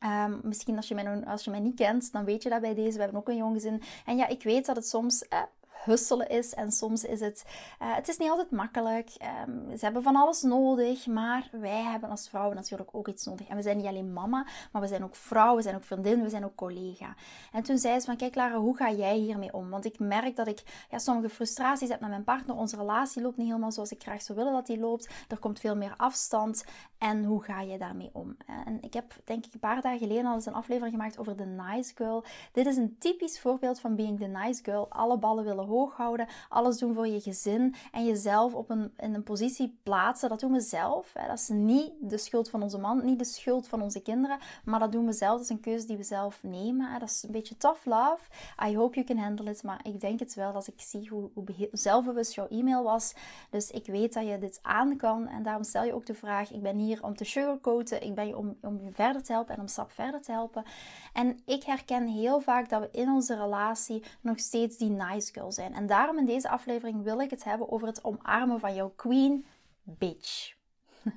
Um, 0.00 0.40
misschien 0.42 0.76
als 0.76 0.88
je, 0.88 0.94
mij, 0.94 1.24
als 1.24 1.44
je 1.44 1.50
mij 1.50 1.60
niet 1.60 1.76
kent, 1.76 2.12
dan 2.12 2.24
weet 2.24 2.42
je 2.42 2.48
dat 2.48 2.60
bij 2.60 2.74
deze. 2.74 2.96
We 2.96 3.02
hebben 3.02 3.20
ook 3.20 3.28
een 3.28 3.36
jong 3.36 3.54
gezin. 3.54 3.82
En 4.04 4.16
ja, 4.16 4.26
ik 4.26 4.42
weet 4.42 4.66
dat 4.66 4.76
het 4.76 4.88
soms 4.88 5.28
eh, 5.28 5.42
husselen 5.84 6.28
is. 6.28 6.54
En 6.54 6.72
soms 6.72 7.04
is 7.04 7.20
het, 7.20 7.44
uh, 7.82 7.94
het 7.94 8.08
is 8.08 8.16
niet 8.18 8.30
altijd 8.30 8.50
makkelijk. 8.50 9.10
Um, 9.48 9.76
ze 9.76 9.84
hebben 9.84 10.02
van 10.02 10.16
alles 10.16 10.42
nodig. 10.42 11.06
Maar 11.06 11.48
wij 11.52 11.82
hebben 11.82 12.10
als 12.10 12.28
vrouwen 12.28 12.56
natuurlijk 12.56 12.88
ook 12.92 13.08
iets 13.08 13.24
nodig. 13.24 13.48
En 13.48 13.56
we 13.56 13.62
zijn 13.62 13.76
niet 13.76 13.86
alleen 13.86 14.12
mama, 14.12 14.46
maar 14.72 14.82
we 14.82 14.88
zijn 14.88 15.04
ook 15.04 15.14
vrouw, 15.14 15.56
we 15.56 15.62
zijn 15.62 15.74
ook 15.74 15.84
vriendin, 15.84 16.22
we 16.22 16.28
zijn 16.28 16.44
ook 16.44 16.54
collega. 16.54 17.14
En 17.52 17.62
toen 17.62 17.78
zei 17.78 18.00
ze 18.00 18.06
van, 18.06 18.16
kijk 18.16 18.34
Lara, 18.34 18.58
hoe 18.58 18.76
ga 18.76 18.90
jij 18.90 19.16
hiermee 19.16 19.52
om? 19.52 19.70
Want 19.70 19.84
ik 19.84 19.98
merk 19.98 20.36
dat 20.36 20.46
ik 20.46 20.86
ja, 20.90 20.98
sommige 20.98 21.28
frustraties 21.28 21.88
heb 21.88 22.00
met 22.00 22.10
mijn 22.10 22.24
partner. 22.24 22.56
Onze 22.56 22.76
relatie 22.76 23.22
loopt 23.22 23.36
niet 23.36 23.46
helemaal 23.46 23.72
zoals 23.72 23.90
ik 23.90 24.02
graag 24.02 24.22
zou 24.22 24.38
willen 24.38 24.52
dat 24.52 24.66
die 24.66 24.78
loopt. 24.78 25.08
Er 25.28 25.38
komt 25.38 25.60
veel 25.60 25.76
meer 25.76 25.94
afstand. 25.96 26.64
En 26.98 27.24
hoe 27.24 27.42
ga 27.42 27.60
je 27.60 27.78
daarmee 27.78 28.10
om? 28.12 28.36
En 28.46 28.78
ik 28.80 28.92
heb 28.92 29.14
denk 29.24 29.46
ik 29.46 29.54
een 29.54 29.60
paar 29.60 29.80
dagen 29.80 29.98
geleden 29.98 30.26
al 30.26 30.34
eens 30.34 30.46
een 30.46 30.54
aflevering 30.54 30.94
gemaakt 30.96 31.18
over 31.18 31.36
de 31.36 31.44
nice 31.44 31.92
girl. 31.94 32.24
Dit 32.52 32.66
is 32.66 32.76
een 32.76 32.96
typisch 32.98 33.40
voorbeeld 33.40 33.80
van 33.80 33.96
being 33.96 34.18
the 34.20 34.26
nice 34.26 34.64
girl. 34.64 34.88
Alle 34.88 35.18
ballen 35.18 35.44
willen 35.44 35.65
hoog 35.66 35.96
houden, 35.96 36.26
alles 36.48 36.78
doen 36.78 36.94
voor 36.94 37.06
je 37.06 37.20
gezin 37.20 37.74
en 37.92 38.04
jezelf 38.04 38.54
op 38.54 38.70
een, 38.70 38.92
in 38.96 39.14
een 39.14 39.22
positie 39.22 39.78
plaatsen. 39.82 40.28
Dat 40.28 40.40
doen 40.40 40.52
we 40.52 40.60
zelf. 40.60 41.12
Dat 41.12 41.38
is 41.38 41.48
niet 41.48 41.92
de 42.00 42.18
schuld 42.18 42.50
van 42.50 42.62
onze 42.62 42.78
man, 42.78 43.04
niet 43.04 43.18
de 43.18 43.24
schuld 43.24 43.68
van 43.68 43.82
onze 43.82 44.00
kinderen, 44.00 44.38
maar 44.64 44.80
dat 44.80 44.92
doen 44.92 45.06
we 45.06 45.12
zelf. 45.12 45.32
Dat 45.32 45.42
is 45.42 45.48
een 45.48 45.60
keuze 45.60 45.86
die 45.86 45.96
we 45.96 46.02
zelf 46.02 46.42
nemen. 46.42 47.00
Dat 47.00 47.08
is 47.08 47.22
een 47.22 47.32
beetje 47.32 47.56
tough 47.56 47.84
love. 47.84 48.20
I 48.68 48.76
hope 48.76 48.94
you 48.94 49.06
can 49.06 49.18
handle 49.18 49.50
it, 49.50 49.62
maar 49.62 49.80
ik 49.82 50.00
denk 50.00 50.18
het 50.20 50.34
wel 50.34 50.52
als 50.52 50.68
ik 50.68 50.80
zie 50.80 51.08
hoe, 51.08 51.30
hoe 51.34 51.68
zelfbewust 51.72 52.34
jouw 52.34 52.48
e-mail 52.48 52.82
was. 52.82 53.14
Dus 53.50 53.70
ik 53.70 53.86
weet 53.86 54.12
dat 54.12 54.26
je 54.26 54.38
dit 54.38 54.58
aan 54.62 54.96
kan 54.96 55.28
en 55.28 55.42
daarom 55.42 55.64
stel 55.64 55.84
je 55.84 55.94
ook 55.94 56.06
de 56.06 56.14
vraag, 56.14 56.52
ik 56.52 56.62
ben 56.62 56.76
hier 56.76 57.02
om 57.02 57.16
te 57.16 57.24
sugarcoaten, 57.24 58.02
ik 58.02 58.14
ben 58.14 58.24
hier 58.24 58.36
om, 58.36 58.56
om 58.62 58.80
je 58.84 58.92
verder 58.92 59.22
te 59.22 59.32
helpen 59.32 59.54
en 59.54 59.60
om 59.60 59.68
stap 59.68 59.92
verder 59.92 60.22
te 60.22 60.32
helpen. 60.32 60.64
En 61.12 61.40
ik 61.44 61.62
herken 61.64 62.06
heel 62.06 62.40
vaak 62.40 62.68
dat 62.68 62.80
we 62.80 62.88
in 62.98 63.08
onze 63.08 63.36
relatie 63.36 64.02
nog 64.20 64.38
steeds 64.38 64.76
die 64.76 64.90
nice 64.90 65.32
girl 65.32 65.52
zijn. 65.56 65.74
En 65.74 65.86
daarom 65.86 66.18
in 66.18 66.24
deze 66.24 66.48
aflevering 66.48 67.02
wil 67.02 67.20
ik 67.20 67.30
het 67.30 67.44
hebben 67.44 67.70
over 67.70 67.86
het 67.86 68.04
omarmen 68.04 68.60
van 68.60 68.74
jouw 68.74 68.92
queen 68.96 69.46
bitch. 69.82 70.54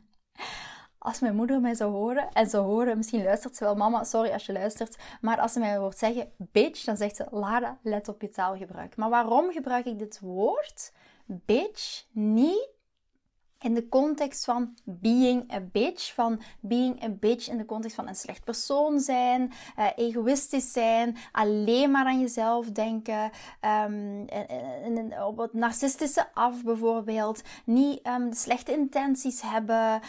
Als 0.98 1.20
mijn 1.20 1.36
moeder 1.36 1.62
mij 1.62 1.76
zou 1.76 1.92
horen, 1.92 2.32
en 2.32 2.50
zou 2.50 2.66
horen, 2.66 2.98
misschien 2.98 3.24
luistert 3.24 3.56
ze 3.56 3.64
wel, 3.64 3.76
mama, 3.76 4.04
sorry 4.04 4.32
als 4.32 4.46
je 4.46 4.54
luistert, 4.54 4.98
maar 5.22 5.40
als 5.40 5.54
ze 5.54 5.60
mij 5.60 5.78
hoort 5.78 5.98
zeggen 5.98 6.32
bitch, 6.38 6.84
dan 6.84 6.98
zegt 6.98 7.16
ze, 7.16 7.28
Lara, 7.32 7.80
let 7.84 8.08
op 8.08 8.22
je 8.22 8.30
taalgebruik. 8.30 8.96
Maar 8.96 9.10
waarom 9.10 9.52
gebruik 9.52 9.86
ik 9.86 10.00
dit 10.00 10.20
woord, 10.20 10.94
bitch, 11.26 12.06
niet 12.12 12.70
in 13.62 13.74
de 13.74 13.90
context 13.90 14.46
van 14.46 14.74
being 14.84 15.54
a 15.54 15.60
bitch. 15.72 16.14
Van 16.14 16.42
being 16.60 17.04
a 17.04 17.10
bitch 17.10 17.50
in 17.50 17.58
de 17.58 17.66
context 17.66 17.96
van 17.96 18.08
een 18.08 18.16
slecht 18.16 18.44
persoon 18.44 19.00
zijn, 19.00 19.52
uh, 19.80 19.86
egoïstisch 19.96 20.72
zijn, 20.72 21.18
alleen 21.32 21.92
maar 21.92 22.06
aan 22.06 22.20
jezelf 22.20 22.72
denken, 22.72 23.32
um, 23.86 24.28
in, 24.84 25.14
op 25.24 25.38
het 25.38 25.54
narcistische 25.54 26.26
af 26.34 26.64
bijvoorbeeld, 26.64 27.42
niet 27.66 28.08
um, 28.08 28.34
slechte 28.34 28.72
intenties 28.72 29.42
hebben, 29.42 30.02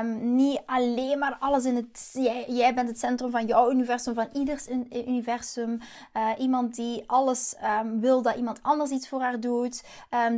um, 0.00 0.34
niet 0.34 0.62
alleen 0.66 1.18
maar 1.18 1.36
alles 1.40 1.64
in 1.64 1.76
het. 1.76 2.10
Jij, 2.12 2.44
jij, 2.48 2.74
bent 2.74 2.88
het 2.88 2.98
centrum 2.98 3.30
van 3.30 3.46
jouw 3.46 3.70
universum, 3.70 4.14
van 4.14 4.28
ieders 4.32 4.68
universum. 4.90 5.78
Iemand 6.38 6.74
die 6.74 7.04
alles 7.06 7.54
wil 8.00 8.22
dat 8.22 8.36
iemand 8.36 8.58
anders 8.62 8.90
iets 8.90 9.08
voor 9.08 9.20
haar 9.20 9.40
doet, 9.40 9.84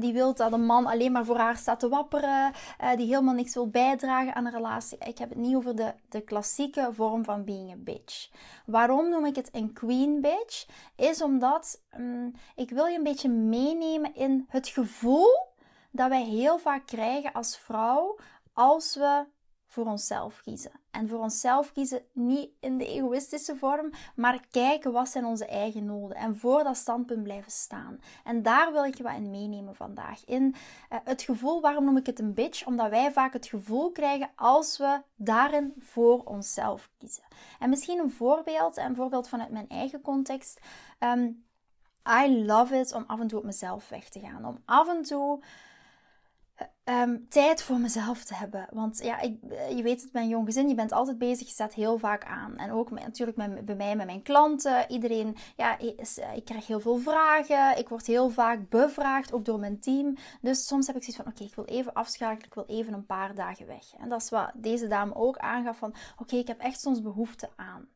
die 0.00 0.12
wil 0.12 0.34
dat 0.34 0.52
een 0.52 0.64
man 0.64 0.86
alleen 0.86 1.12
maar 1.12 1.24
voor 1.24 1.36
haar 1.36 1.56
staat 1.56 1.80
te 1.80 1.88
wapperen. 1.88 2.52
Uh, 2.80 2.96
die 2.96 3.06
helemaal 3.06 3.34
niks 3.34 3.54
wil 3.54 3.68
bijdragen 3.68 4.34
aan 4.34 4.46
een 4.46 4.52
relatie. 4.52 4.98
Ik 4.98 5.18
heb 5.18 5.28
het 5.28 5.38
niet 5.38 5.56
over 5.56 5.76
de, 5.76 5.94
de 6.08 6.20
klassieke 6.20 6.88
vorm 6.92 7.24
van 7.24 7.44
being 7.44 7.72
a 7.72 7.76
bitch. 7.76 8.30
Waarom 8.66 9.08
noem 9.08 9.26
ik 9.26 9.36
het 9.36 9.48
een 9.52 9.72
queen 9.72 10.20
bitch? 10.20 10.66
Is 10.96 11.22
omdat 11.22 11.82
um, 11.98 12.34
ik 12.54 12.70
wil 12.70 12.86
je 12.86 12.96
een 12.96 13.02
beetje 13.02 13.28
meenemen 13.28 14.14
in 14.14 14.46
het 14.48 14.68
gevoel 14.68 15.46
dat 15.90 16.08
wij 16.08 16.24
heel 16.24 16.58
vaak 16.58 16.86
krijgen 16.86 17.32
als 17.32 17.58
vrouw 17.58 18.18
als 18.52 18.94
we 18.94 19.24
voor 19.66 19.86
onszelf 19.86 20.40
kiezen. 20.42 20.72
En 20.98 21.08
voor 21.08 21.18
onszelf 21.18 21.72
kiezen 21.72 22.02
niet 22.12 22.50
in 22.60 22.78
de 22.78 22.86
egoïstische 22.86 23.56
vorm, 23.56 23.90
maar 24.16 24.46
kijken 24.50 24.92
wat 24.92 25.08
zijn 25.08 25.24
onze 25.24 25.46
eigen 25.46 25.84
noden. 25.84 26.16
En 26.16 26.36
voor 26.36 26.64
dat 26.64 26.76
standpunt 26.76 27.22
blijven 27.22 27.50
staan. 27.52 28.00
En 28.24 28.42
daar 28.42 28.72
wil 28.72 28.84
ik 28.84 28.96
je 28.96 29.02
wat 29.02 29.14
in 29.14 29.30
meenemen 29.30 29.74
vandaag. 29.74 30.24
In 30.24 30.54
uh, 30.92 30.98
het 31.04 31.22
gevoel, 31.22 31.60
waarom 31.60 31.84
noem 31.84 31.96
ik 31.96 32.06
het 32.06 32.18
een 32.18 32.34
bitch? 32.34 32.66
Omdat 32.66 32.90
wij 32.90 33.12
vaak 33.12 33.32
het 33.32 33.46
gevoel 33.46 33.90
krijgen 33.92 34.30
als 34.36 34.78
we 34.78 35.00
daarin 35.16 35.74
voor 35.78 36.22
onszelf 36.24 36.90
kiezen. 36.98 37.24
En 37.58 37.70
misschien 37.70 37.98
een 37.98 38.12
voorbeeld, 38.12 38.76
een 38.76 38.96
voorbeeld 38.96 39.28
vanuit 39.28 39.50
mijn 39.50 39.68
eigen 39.68 40.00
context. 40.00 40.60
Um, 40.98 41.46
I 42.24 42.44
love 42.44 42.78
it 42.78 42.92
om 42.92 43.04
af 43.06 43.20
en 43.20 43.26
toe 43.26 43.38
op 43.38 43.44
mezelf 43.44 43.88
weg 43.88 44.08
te 44.08 44.20
gaan. 44.20 44.44
Om 44.44 44.62
af 44.64 44.88
en 44.88 45.02
toe 45.02 45.42
um, 46.84 47.28
tijd 47.28 47.62
voor 47.62 47.78
mezelf 47.78 48.24
te 48.24 48.34
hebben. 48.34 48.66
Want 48.70 48.98
ja, 49.02 49.20
ik, 49.20 49.42
eh, 49.42 49.76
je 49.76 49.82
weet 49.82 50.02
het, 50.02 50.12
mijn 50.12 50.28
jong 50.28 50.46
gezin, 50.46 50.68
je 50.68 50.74
bent 50.74 50.92
altijd 50.92 51.18
bezig, 51.18 51.46
je 51.46 51.52
staat 51.52 51.74
heel 51.74 51.98
vaak 51.98 52.24
aan. 52.24 52.56
En 52.56 52.70
ook 52.70 52.90
natuurlijk 52.90 53.36
met, 53.36 53.64
bij 53.64 53.74
mij, 53.74 53.96
met 53.96 54.06
mijn 54.06 54.22
klanten. 54.22 54.90
Iedereen, 54.90 55.36
ja, 55.56 55.78
eh, 55.78 56.36
ik 56.36 56.44
krijg 56.44 56.66
heel 56.66 56.80
veel 56.80 56.98
vragen. 56.98 57.78
Ik 57.78 57.88
word 57.88 58.06
heel 58.06 58.30
vaak 58.30 58.68
bevraagd, 58.68 59.32
ook 59.32 59.44
door 59.44 59.58
mijn 59.58 59.80
team. 59.80 60.16
Dus 60.40 60.66
soms 60.66 60.86
heb 60.86 60.96
ik 60.96 61.02
zoiets 61.02 61.22
van, 61.22 61.32
oké, 61.32 61.44
ik 61.44 61.54
wil 61.54 61.64
even 61.64 61.92
afschakelen, 61.92 62.46
ik 62.46 62.54
wil 62.54 62.66
even 62.66 62.92
een 62.92 63.06
paar 63.06 63.34
dagen 63.34 63.66
weg. 63.66 63.94
En 63.98 64.08
dat 64.08 64.22
is 64.22 64.30
wat 64.30 64.50
deze 64.54 64.88
dame 64.88 65.14
ook 65.14 65.38
aangaf 65.38 65.78
van, 65.78 65.94
oké, 66.18 66.36
ik 66.36 66.46
heb 66.46 66.60
echt 66.60 66.80
soms 66.80 67.02
behoefte 67.02 67.48
aan. 67.56 67.88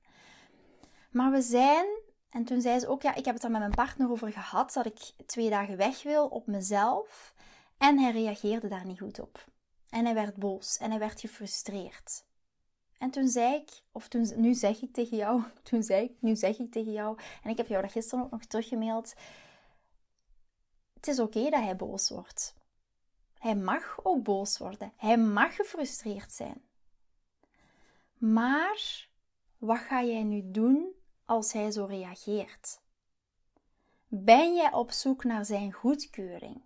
Maar 1.10 1.30
we 1.30 1.42
zijn 1.42 1.86
en 2.32 2.44
toen 2.44 2.60
zei 2.60 2.78
ze 2.78 2.88
ook, 2.88 3.02
ja, 3.02 3.14
ik 3.14 3.24
heb 3.24 3.34
het 3.34 3.42
daar 3.42 3.50
met 3.50 3.60
mijn 3.60 3.74
partner 3.74 4.10
over 4.10 4.32
gehad, 4.32 4.72
dat 4.72 4.86
ik 4.86 4.98
twee 5.26 5.50
dagen 5.50 5.76
weg 5.76 6.02
wil 6.02 6.26
op 6.26 6.46
mezelf. 6.46 7.34
En 7.82 7.98
hij 7.98 8.12
reageerde 8.12 8.68
daar 8.68 8.86
niet 8.86 8.98
goed 8.98 9.20
op. 9.20 9.46
En 9.88 10.04
hij 10.04 10.14
werd 10.14 10.36
boos 10.36 10.76
en 10.76 10.90
hij 10.90 10.98
werd 10.98 11.20
gefrustreerd. 11.20 12.24
En 12.98 13.10
toen 13.10 13.28
zei 13.28 13.54
ik, 13.54 13.70
of 13.92 14.08
toen, 14.08 14.32
nu 14.36 14.54
zeg 14.54 14.82
ik 14.82 14.92
tegen 14.92 15.16
jou, 15.16 15.42
toen 15.68 15.82
zei 15.82 16.04
ik, 16.04 16.12
nu 16.20 16.36
zeg 16.36 16.58
ik 16.58 16.72
tegen 16.72 16.92
jou, 16.92 17.18
en 17.42 17.50
ik 17.50 17.56
heb 17.56 17.66
jou 17.66 17.82
dat 17.82 17.92
gisteren 17.92 18.24
ook 18.24 18.30
nog 18.30 18.44
teruggemaild. 18.44 19.14
Het 20.94 21.08
is 21.08 21.18
oké 21.20 21.50
dat 21.50 21.62
hij 21.62 21.76
boos 21.76 22.08
wordt. 22.10 22.54
Hij 23.38 23.56
mag 23.56 23.98
ook 24.02 24.22
boos 24.22 24.58
worden. 24.58 24.92
Hij 24.96 25.18
mag 25.18 25.54
gefrustreerd 25.54 26.32
zijn. 26.32 26.62
Maar 28.18 29.08
wat 29.58 29.78
ga 29.78 30.02
jij 30.02 30.22
nu 30.22 30.50
doen 30.50 30.92
als 31.24 31.52
hij 31.52 31.70
zo 31.70 31.84
reageert? 31.84 32.80
Ben 34.06 34.54
jij 34.54 34.72
op 34.72 34.90
zoek 34.90 35.24
naar 35.24 35.44
zijn 35.44 35.72
goedkeuring? 35.72 36.62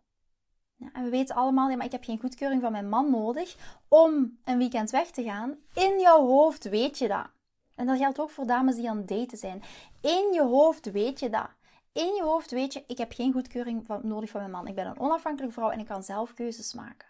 En 0.79 1.05
we 1.05 1.11
weten 1.11 1.37
allemaal, 1.37 1.71
ja, 1.71 1.77
maar 1.77 1.87
ik 1.87 1.93
heb 1.93 2.05
geen 2.05 2.21
goedkeuring 2.21 2.63
van 2.63 2.73
mijn 2.73 2.89
man 2.89 3.11
nodig 3.11 3.57
om 3.89 4.39
een 4.45 4.59
weekend 4.59 4.91
weg 4.91 5.11
te 5.11 5.23
gaan. 5.23 5.57
In 5.75 6.01
jouw 6.01 6.27
hoofd 6.27 6.69
weet 6.69 6.99
je 6.99 7.09
dat. 7.09 7.27
En 7.75 7.87
dat 7.87 7.99
geldt 7.99 8.21
ook 8.21 8.31
voor 8.31 8.47
dames 8.47 8.77
die 8.77 8.91
aan 8.91 8.97
het 8.97 9.09
daten 9.09 9.39
zijn. 9.39 9.63
In 10.01 10.33
je 10.33 10.43
hoofd 10.43 10.91
weet 10.91 11.21
je 11.21 11.31
dat. 11.31 11.49
In 11.93 12.15
je 12.15 12.23
hoofd 12.23 12.51
weet 12.51 12.73
je, 12.73 12.85
ik 12.87 12.99
heb 12.99 13.13
geen 13.13 13.33
goedkeuring 13.33 13.89
nodig 14.03 14.31
van 14.31 14.41
mijn 14.41 14.53
man. 14.53 14.67
Ik 14.67 14.75
ben 14.75 14.87
een 14.87 15.01
onafhankelijke 15.01 15.55
vrouw 15.55 15.71
en 15.71 15.81
ik 15.81 15.87
kan 15.87 16.03
zelf 16.03 16.35
keuzes 16.35 16.75
maken. 16.75 17.09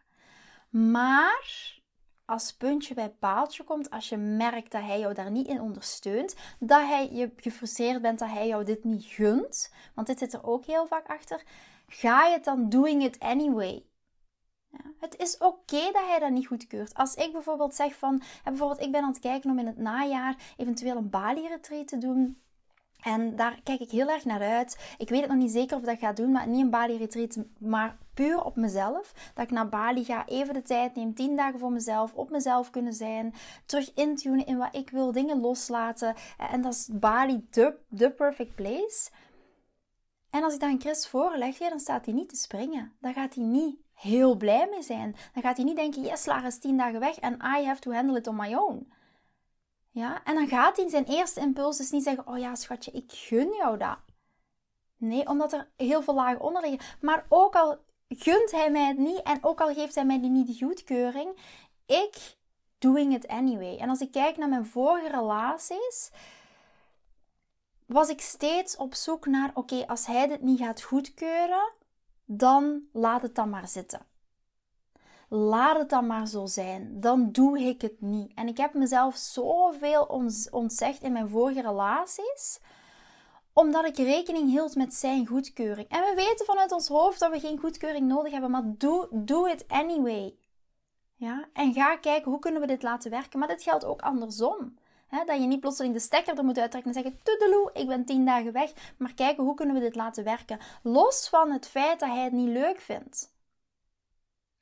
Maar 0.70 1.74
als 2.24 2.56
puntje 2.56 2.94
bij 2.94 3.10
paaltje 3.10 3.64
komt, 3.64 3.90
als 3.90 4.08
je 4.08 4.16
merkt 4.16 4.72
dat 4.72 4.82
hij 4.82 4.98
jou 4.98 5.14
daar 5.14 5.30
niet 5.30 5.46
in 5.46 5.60
ondersteunt, 5.60 6.34
dat 6.58 6.80
hij 6.80 7.12
je 7.12 7.32
gefrustreerd 7.36 8.02
bent 8.02 8.18
dat 8.18 8.28
hij 8.28 8.46
jou 8.46 8.64
dit 8.64 8.84
niet 8.84 9.04
gunt, 9.04 9.72
want 9.94 10.06
dit 10.06 10.18
zit 10.18 10.32
er 10.32 10.44
ook 10.44 10.64
heel 10.64 10.86
vaak 10.86 11.06
achter, 11.06 11.42
ga 11.86 12.26
je 12.26 12.32
het 12.32 12.44
dan 12.44 12.68
doing 12.68 13.02
it 13.02 13.18
anyway? 13.18 13.86
Ja, 14.68 14.78
het 15.00 15.16
is 15.16 15.38
oké 15.38 15.92
dat 15.92 16.06
hij 16.06 16.18
dat 16.18 16.30
niet 16.30 16.46
goedkeurt. 16.46 16.94
Als 16.94 17.14
ik 17.14 17.32
bijvoorbeeld 17.32 17.74
zeg 17.74 17.94
van, 17.94 18.22
bijvoorbeeld 18.44 18.80
ik 18.80 18.92
ben 18.92 19.02
aan 19.02 19.08
het 19.08 19.18
kijken 19.18 19.50
om 19.50 19.58
in 19.58 19.66
het 19.66 19.78
najaar 19.78 20.36
eventueel 20.56 20.96
een 20.96 21.10
Bali-retreat 21.10 21.88
te 21.88 21.98
doen. 21.98 22.40
En 23.06 23.36
daar 23.36 23.60
kijk 23.62 23.80
ik 23.80 23.90
heel 23.90 24.10
erg 24.10 24.24
naar 24.24 24.40
uit. 24.40 24.94
Ik 24.98 25.08
weet 25.08 25.20
het 25.20 25.30
nog 25.30 25.38
niet 25.38 25.50
zeker 25.50 25.76
of 25.76 25.82
dat 25.82 25.94
ik 25.94 26.00
ga 26.00 26.12
doen, 26.12 26.32
maar 26.32 26.48
niet 26.48 26.60
een 26.60 26.70
Bali-retreat, 26.70 27.38
maar 27.58 27.96
puur 28.14 28.44
op 28.44 28.56
mezelf. 28.56 29.12
Dat 29.34 29.44
ik 29.44 29.50
naar 29.50 29.68
Bali 29.68 30.04
ga, 30.04 30.26
even 30.26 30.54
de 30.54 30.62
tijd 30.62 30.94
neem, 30.94 31.14
10 31.14 31.36
dagen 31.36 31.58
voor 31.58 31.72
mezelf, 31.72 32.14
op 32.14 32.30
mezelf 32.30 32.70
kunnen 32.70 32.92
zijn, 32.92 33.34
terug 33.66 33.94
intunen 33.94 34.46
in 34.46 34.56
wat 34.56 34.74
ik 34.74 34.90
wil, 34.90 35.12
dingen 35.12 35.40
loslaten. 35.40 36.14
En 36.50 36.60
dat 36.60 36.72
is 36.72 36.88
Bali 36.92 37.46
de, 37.50 37.74
the 37.96 38.10
perfect 38.10 38.54
place. 38.54 39.10
En 40.30 40.42
als 40.42 40.54
ik 40.54 40.60
dan 40.60 40.80
Chris 40.80 41.08
voorleg, 41.08 41.58
ja, 41.58 41.68
dan 41.68 41.80
staat 41.80 42.04
hij 42.04 42.14
niet 42.14 42.28
te 42.28 42.36
springen. 42.36 42.96
Dan 43.00 43.12
gaat 43.12 43.34
hij 43.34 43.44
niet 43.44 43.76
heel 43.92 44.36
blij 44.36 44.68
mee 44.70 44.82
zijn. 44.82 45.16
Dan 45.32 45.42
gaat 45.42 45.56
hij 45.56 45.64
niet 45.64 45.76
denken, 45.76 46.02
yes, 46.02 46.26
Lara 46.26 46.46
is 46.46 46.58
tien 46.58 46.76
dagen 46.76 47.00
weg 47.00 47.18
en 47.18 47.34
I 47.34 47.64
have 47.64 47.80
to 47.80 47.92
handle 47.92 48.18
it 48.18 48.26
on 48.26 48.36
my 48.36 48.54
own. 48.54 48.92
Ja, 49.90 50.24
en 50.24 50.34
dan 50.34 50.48
gaat 50.48 50.76
hij 50.76 50.88
zijn 50.88 51.04
eerste 51.04 51.40
impuls 51.40 51.76
dus 51.76 51.90
niet 51.90 52.02
zeggen, 52.02 52.26
oh 52.26 52.38
ja, 52.38 52.54
schatje, 52.54 52.90
ik 52.90 53.12
gun 53.12 53.52
jou 53.56 53.78
dat. 53.78 53.98
Nee, 54.96 55.26
omdat 55.26 55.52
er 55.52 55.70
heel 55.76 56.02
veel 56.02 56.14
lagen 56.14 56.40
onder 56.40 56.62
liggen. 56.62 56.80
Maar 57.00 57.26
ook 57.28 57.54
al 57.54 57.78
gunt 58.08 58.50
hij 58.50 58.70
mij 58.70 58.86
het 58.86 58.98
niet 58.98 59.22
en 59.22 59.38
ook 59.40 59.60
al 59.60 59.74
geeft 59.74 59.94
hij 59.94 60.04
mij 60.04 60.20
die 60.20 60.30
niet 60.30 60.46
de 60.46 60.66
goedkeuring, 60.66 61.38
ik 61.86 62.36
doing 62.78 63.14
it 63.14 63.26
anyway. 63.26 63.76
En 63.76 63.88
als 63.88 64.00
ik 64.00 64.12
kijk 64.12 64.36
naar 64.36 64.48
mijn 64.48 64.66
vorige 64.66 65.08
relaties, 65.08 66.10
was 67.86 68.08
ik 68.08 68.20
steeds 68.20 68.76
op 68.76 68.94
zoek 68.94 69.26
naar: 69.26 69.50
oké, 69.54 69.86
als 69.86 70.06
hij 70.06 70.26
dit 70.26 70.42
niet 70.42 70.58
gaat 70.58 70.82
goedkeuren, 70.82 71.72
dan 72.24 72.82
laat 72.92 73.22
het 73.22 73.34
dan 73.34 73.50
maar 73.50 73.68
zitten. 73.68 74.00
Laat 75.28 75.78
het 75.78 75.88
dan 75.90 76.06
maar 76.06 76.26
zo 76.26 76.46
zijn. 76.46 77.00
Dan 77.00 77.32
doe 77.32 77.58
ik 77.58 77.80
het 77.80 78.00
niet. 78.00 78.32
En 78.34 78.48
ik 78.48 78.56
heb 78.56 78.74
mezelf 78.74 79.16
zoveel 79.16 80.02
ontzegd 80.50 81.02
in 81.02 81.12
mijn 81.12 81.28
vorige 81.28 81.60
relaties 81.60 82.60
omdat 83.58 83.86
ik 83.86 83.96
rekening 83.96 84.50
hield 84.50 84.74
met 84.74 84.94
zijn 84.94 85.26
goedkeuring. 85.26 85.88
En 85.88 86.00
we 86.00 86.12
weten 86.14 86.46
vanuit 86.46 86.72
ons 86.72 86.88
hoofd 86.88 87.20
dat 87.20 87.30
we 87.30 87.40
geen 87.40 87.58
goedkeuring 87.58 88.06
nodig 88.06 88.32
hebben, 88.32 88.50
maar 88.50 88.62
doe, 88.64 89.08
do 89.10 89.44
it 89.44 89.64
anyway. 89.68 90.36
Ja? 91.14 91.48
En 91.52 91.72
ga 91.72 91.96
kijken 91.96 92.30
hoe 92.30 92.40
kunnen 92.40 92.60
we 92.60 92.66
dit 92.66 92.82
laten 92.82 93.10
werken. 93.10 93.38
Maar 93.38 93.48
dit 93.48 93.62
geldt 93.62 93.84
ook 93.84 94.02
andersom 94.02 94.74
dat 95.10 95.40
je 95.40 95.46
niet 95.46 95.60
plotseling 95.60 95.94
de 95.94 96.00
stekker 96.00 96.38
er 96.38 96.44
moet 96.44 96.58
uittrekken 96.58 96.94
en 96.94 97.02
zeggen: 97.02 97.20
Toedeloe, 97.22 97.70
ik 97.72 97.86
ben 97.86 98.04
tien 98.04 98.24
dagen 98.24 98.52
weg. 98.52 98.72
Maar 98.98 99.14
kijken 99.14 99.44
hoe 99.44 99.54
kunnen 99.54 99.74
we 99.74 99.80
dit 99.80 99.94
laten 99.94 100.24
werken. 100.24 100.58
Los 100.82 101.28
van 101.28 101.50
het 101.50 101.68
feit 101.68 102.00
dat 102.00 102.08
hij 102.08 102.24
het 102.24 102.32
niet 102.32 102.48
leuk 102.48 102.80
vindt. 102.80 103.34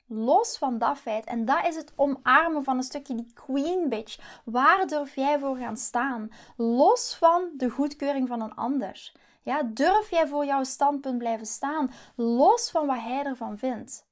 Los 0.07 0.57
van 0.57 0.77
dat 0.77 0.97
feit. 0.97 1.25
En 1.25 1.45
dat 1.45 1.65
is 1.65 1.75
het 1.75 1.93
omarmen 1.95 2.63
van 2.63 2.77
een 2.77 2.83
stukje 2.83 3.15
die 3.15 3.33
queen 3.33 3.89
bitch. 3.89 4.41
Waar 4.43 4.87
durf 4.87 5.15
jij 5.15 5.39
voor 5.39 5.57
gaan 5.57 5.77
staan? 5.77 6.31
Los 6.57 7.15
van 7.15 7.49
de 7.57 7.69
goedkeuring 7.69 8.27
van 8.27 8.41
een 8.41 8.55
ander. 8.55 9.11
Ja, 9.41 9.63
durf 9.63 10.09
jij 10.09 10.27
voor 10.27 10.45
jouw 10.45 10.63
standpunt 10.63 11.17
blijven 11.17 11.45
staan? 11.45 11.91
Los 12.15 12.71
van 12.71 12.87
wat 12.87 13.01
hij 13.01 13.23
ervan 13.23 13.57
vindt 13.57 14.04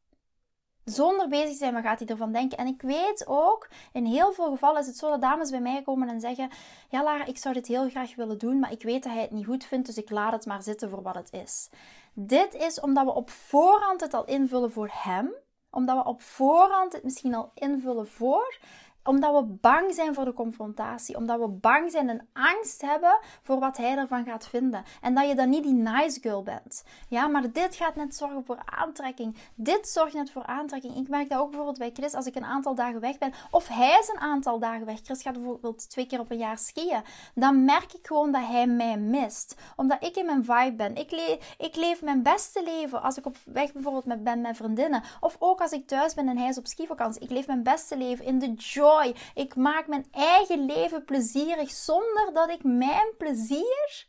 zonder 0.85 1.27
bezig 1.27 1.57
zijn, 1.57 1.73
wat 1.73 1.83
gaat 1.83 1.99
hij 1.99 2.07
ervan 2.07 2.31
denken? 2.31 2.57
En 2.57 2.67
ik 2.67 2.81
weet 2.81 3.27
ook, 3.27 3.69
in 3.91 4.05
heel 4.05 4.33
veel 4.33 4.49
gevallen 4.49 4.81
is 4.81 4.87
het 4.87 4.97
zo 4.97 5.09
dat 5.09 5.21
dames 5.21 5.49
bij 5.49 5.61
mij 5.61 5.81
komen 5.81 6.09
en 6.09 6.19
zeggen: 6.19 6.49
Ja, 6.89 7.03
Lara, 7.03 7.25
ik 7.25 7.37
zou 7.37 7.53
dit 7.53 7.67
heel 7.67 7.89
graag 7.89 8.15
willen 8.15 8.37
doen, 8.37 8.59
maar 8.59 8.71
ik 8.71 8.83
weet 8.83 9.03
dat 9.03 9.13
hij 9.13 9.21
het 9.21 9.31
niet 9.31 9.45
goed 9.45 9.65
vindt, 9.65 9.85
dus 9.85 9.97
ik 9.97 10.09
laat 10.09 10.31
het 10.31 10.45
maar 10.45 10.63
zitten 10.63 10.89
voor 10.89 11.01
wat 11.01 11.15
het 11.15 11.31
is. 11.31 11.69
Dit 12.13 12.53
is 12.53 12.79
omdat 12.79 13.05
we 13.05 13.13
op 13.13 13.29
voorhand 13.29 14.01
het 14.01 14.13
al 14.13 14.25
invullen 14.25 14.71
voor 14.71 14.89
hem, 14.91 15.33
omdat 15.69 15.97
we 15.97 16.09
op 16.09 16.21
voorhand 16.21 16.93
het 16.93 17.03
misschien 17.03 17.35
al 17.35 17.51
invullen 17.53 18.07
voor 18.07 18.57
omdat 19.03 19.33
we 19.33 19.43
bang 19.43 19.93
zijn 19.93 20.13
voor 20.13 20.25
de 20.25 20.33
confrontatie. 20.33 21.17
Omdat 21.17 21.39
we 21.39 21.48
bang 21.48 21.91
zijn 21.91 22.10
en 22.10 22.27
angst 22.33 22.81
hebben 22.81 23.19
voor 23.41 23.60
wat 23.60 23.77
hij 23.77 23.98
ervan 23.98 24.25
gaat 24.25 24.48
vinden. 24.48 24.83
En 25.01 25.15
dat 25.15 25.27
je 25.27 25.36
dan 25.36 25.50
niet 25.50 25.63
die 25.63 25.74
nice 25.74 26.19
girl 26.22 26.43
bent. 26.43 26.83
Ja, 27.07 27.27
maar 27.27 27.51
dit 27.51 27.75
gaat 27.75 27.95
net 27.95 28.15
zorgen 28.15 28.45
voor 28.45 28.57
aantrekking. 28.65 29.36
Dit 29.55 29.88
zorgt 29.88 30.13
net 30.13 30.31
voor 30.31 30.45
aantrekking. 30.45 30.95
Ik 30.95 31.07
merk 31.07 31.29
dat 31.29 31.39
ook 31.39 31.48
bijvoorbeeld 31.48 31.77
bij 31.77 31.91
Chris 31.93 32.13
als 32.13 32.25
ik 32.25 32.36
een 32.36 32.45
aantal 32.45 32.75
dagen 32.75 33.00
weg 33.00 33.17
ben. 33.17 33.33
Of 33.51 33.67
hij 33.67 33.98
is 34.00 34.07
een 34.07 34.19
aantal 34.19 34.60
dagen 34.60 34.86
weg. 34.86 35.00
Chris 35.03 35.22
gaat 35.22 35.33
bijvoorbeeld 35.33 35.89
twee 35.89 36.05
keer 36.05 36.19
op 36.19 36.31
een 36.31 36.38
jaar 36.38 36.57
skiën. 36.57 37.01
Dan 37.36 37.65
merk 37.65 37.93
ik 37.93 38.07
gewoon 38.07 38.31
dat 38.31 38.45
hij 38.45 38.67
mij 38.67 38.98
mist. 38.98 39.55
Omdat 39.75 40.03
ik 40.03 40.15
in 40.15 40.25
mijn 40.25 40.45
vibe 40.45 40.74
ben. 40.75 40.95
Ik, 40.95 41.12
ik 41.57 41.75
leef 41.75 42.01
mijn 42.01 42.24
beste 42.24 42.63
leven 42.63 43.01
als 43.01 43.17
ik 43.17 43.25
op 43.25 43.38
weg 43.45 43.72
bijvoorbeeld 43.74 44.05
met, 44.05 44.24
ben 44.24 44.41
met 44.41 44.57
vriendinnen. 44.57 45.03
Of 45.19 45.36
ook 45.39 45.62
als 45.62 45.72
ik 45.72 45.88
thuis 45.88 46.13
ben 46.13 46.27
en 46.27 46.38
hij 46.38 46.50
is 46.50 46.57
op 46.57 46.67
skivakantie. 46.67 47.22
Ik 47.22 47.29
leef 47.29 47.48
mijn 47.48 47.63
beste 47.63 47.98
leven 47.98 48.25
in 48.25 48.39
de 48.39 48.53
joy 48.53 48.92
ik 49.33 49.55
maak 49.55 49.88
mijn 49.88 50.05
eigen 50.12 50.65
leven 50.65 51.05
plezierig 51.05 51.71
zonder 51.71 52.33
dat 52.33 52.50
ik 52.50 52.63
mijn 52.63 53.07
plezier 53.17 54.05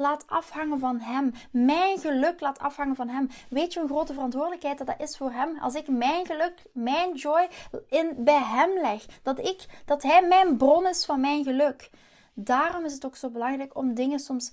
laat 0.00 0.24
afhangen 0.26 0.78
van 0.78 1.00
hem. 1.00 1.32
Mijn 1.50 1.98
geluk 1.98 2.40
laat 2.40 2.58
afhangen 2.58 2.96
van 2.96 3.08
hem. 3.08 3.28
Weet 3.50 3.72
je 3.72 3.80
een 3.80 3.88
grote 3.88 4.12
verantwoordelijkheid 4.12 4.78
dat 4.78 4.86
dat 4.86 5.00
is 5.00 5.16
voor 5.16 5.32
hem? 5.32 5.58
Als 5.58 5.74
ik 5.74 5.88
mijn 5.88 6.26
geluk, 6.26 6.62
mijn 6.72 7.14
joy 7.14 7.48
in, 7.88 8.14
bij 8.18 8.42
hem 8.42 8.70
leg. 8.80 9.06
Dat, 9.22 9.38
ik, 9.38 9.66
dat 9.84 10.02
hij 10.02 10.26
mijn 10.26 10.56
bron 10.56 10.86
is 10.86 11.04
van 11.04 11.20
mijn 11.20 11.44
geluk. 11.44 11.90
Daarom 12.34 12.84
is 12.84 12.92
het 12.92 13.06
ook 13.06 13.16
zo 13.16 13.30
belangrijk 13.30 13.76
om 13.76 13.94
dingen 13.94 14.18
soms 14.18 14.52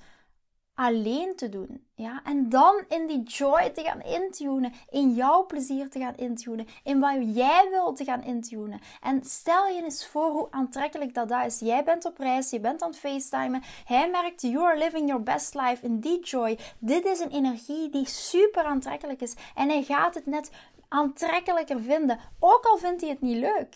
alleen 0.77 1.35
te 1.35 1.49
doen. 1.49 1.85
Ja? 1.95 2.21
En 2.23 2.49
dan 2.49 2.83
in 2.87 3.07
die 3.07 3.23
joy 3.23 3.69
te 3.69 3.81
gaan 3.83 4.01
intunen, 4.01 4.73
in 4.89 5.13
jouw 5.13 5.45
plezier 5.45 5.89
te 5.89 5.99
gaan 5.99 6.15
intunen, 6.15 6.67
in 6.83 6.99
wat 6.99 7.35
jij 7.35 7.67
wilt 7.71 7.97
te 7.97 8.03
gaan 8.03 8.23
intunen. 8.23 8.79
En 9.01 9.23
stel 9.25 9.67
je 9.67 9.83
eens 9.83 10.07
voor 10.07 10.29
hoe 10.31 10.47
aantrekkelijk 10.51 11.13
dat, 11.13 11.29
dat 11.29 11.45
is. 11.45 11.59
Jij 11.59 11.83
bent 11.83 12.05
op 12.05 12.17
reis, 12.17 12.49
je 12.49 12.59
bent 12.59 12.81
aan 12.81 12.89
het 12.89 12.99
facetimen, 12.99 13.63
hij 13.85 14.09
merkt 14.09 14.41
you 14.41 14.57
are 14.57 14.77
living 14.77 15.07
your 15.07 15.23
best 15.23 15.55
life 15.55 15.85
in 15.85 15.99
die 15.99 16.19
joy. 16.19 16.59
Dit 16.79 17.05
is 17.05 17.19
een 17.19 17.31
energie 17.31 17.89
die 17.89 18.07
super 18.07 18.63
aantrekkelijk 18.63 19.21
is 19.21 19.35
en 19.55 19.69
hij 19.69 19.83
gaat 19.83 20.15
het 20.15 20.25
net 20.25 20.51
aantrekkelijker 20.87 21.81
vinden, 21.81 22.19
ook 22.39 22.65
al 22.65 22.77
vindt 22.77 23.01
hij 23.01 23.09
het 23.09 23.21
niet 23.21 23.37
leuk. 23.37 23.75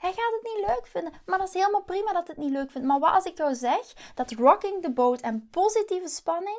Hij 0.00 0.12
gaat 0.12 0.32
het 0.40 0.54
niet 0.54 0.66
leuk 0.66 0.86
vinden. 0.86 1.12
Maar 1.26 1.38
dat 1.38 1.48
is 1.48 1.54
helemaal 1.54 1.82
prima 1.82 2.12
dat 2.12 2.28
het 2.28 2.36
niet 2.36 2.50
leuk 2.50 2.70
vindt. 2.70 2.86
Maar 2.86 2.98
wat 2.98 3.14
als 3.14 3.24
ik 3.24 3.36
jou 3.36 3.54
zeg 3.54 4.12
dat 4.14 4.30
rocking 4.30 4.82
the 4.82 4.90
boat 4.90 5.20
en 5.20 5.48
positieve 5.50 6.08
spanning, 6.08 6.58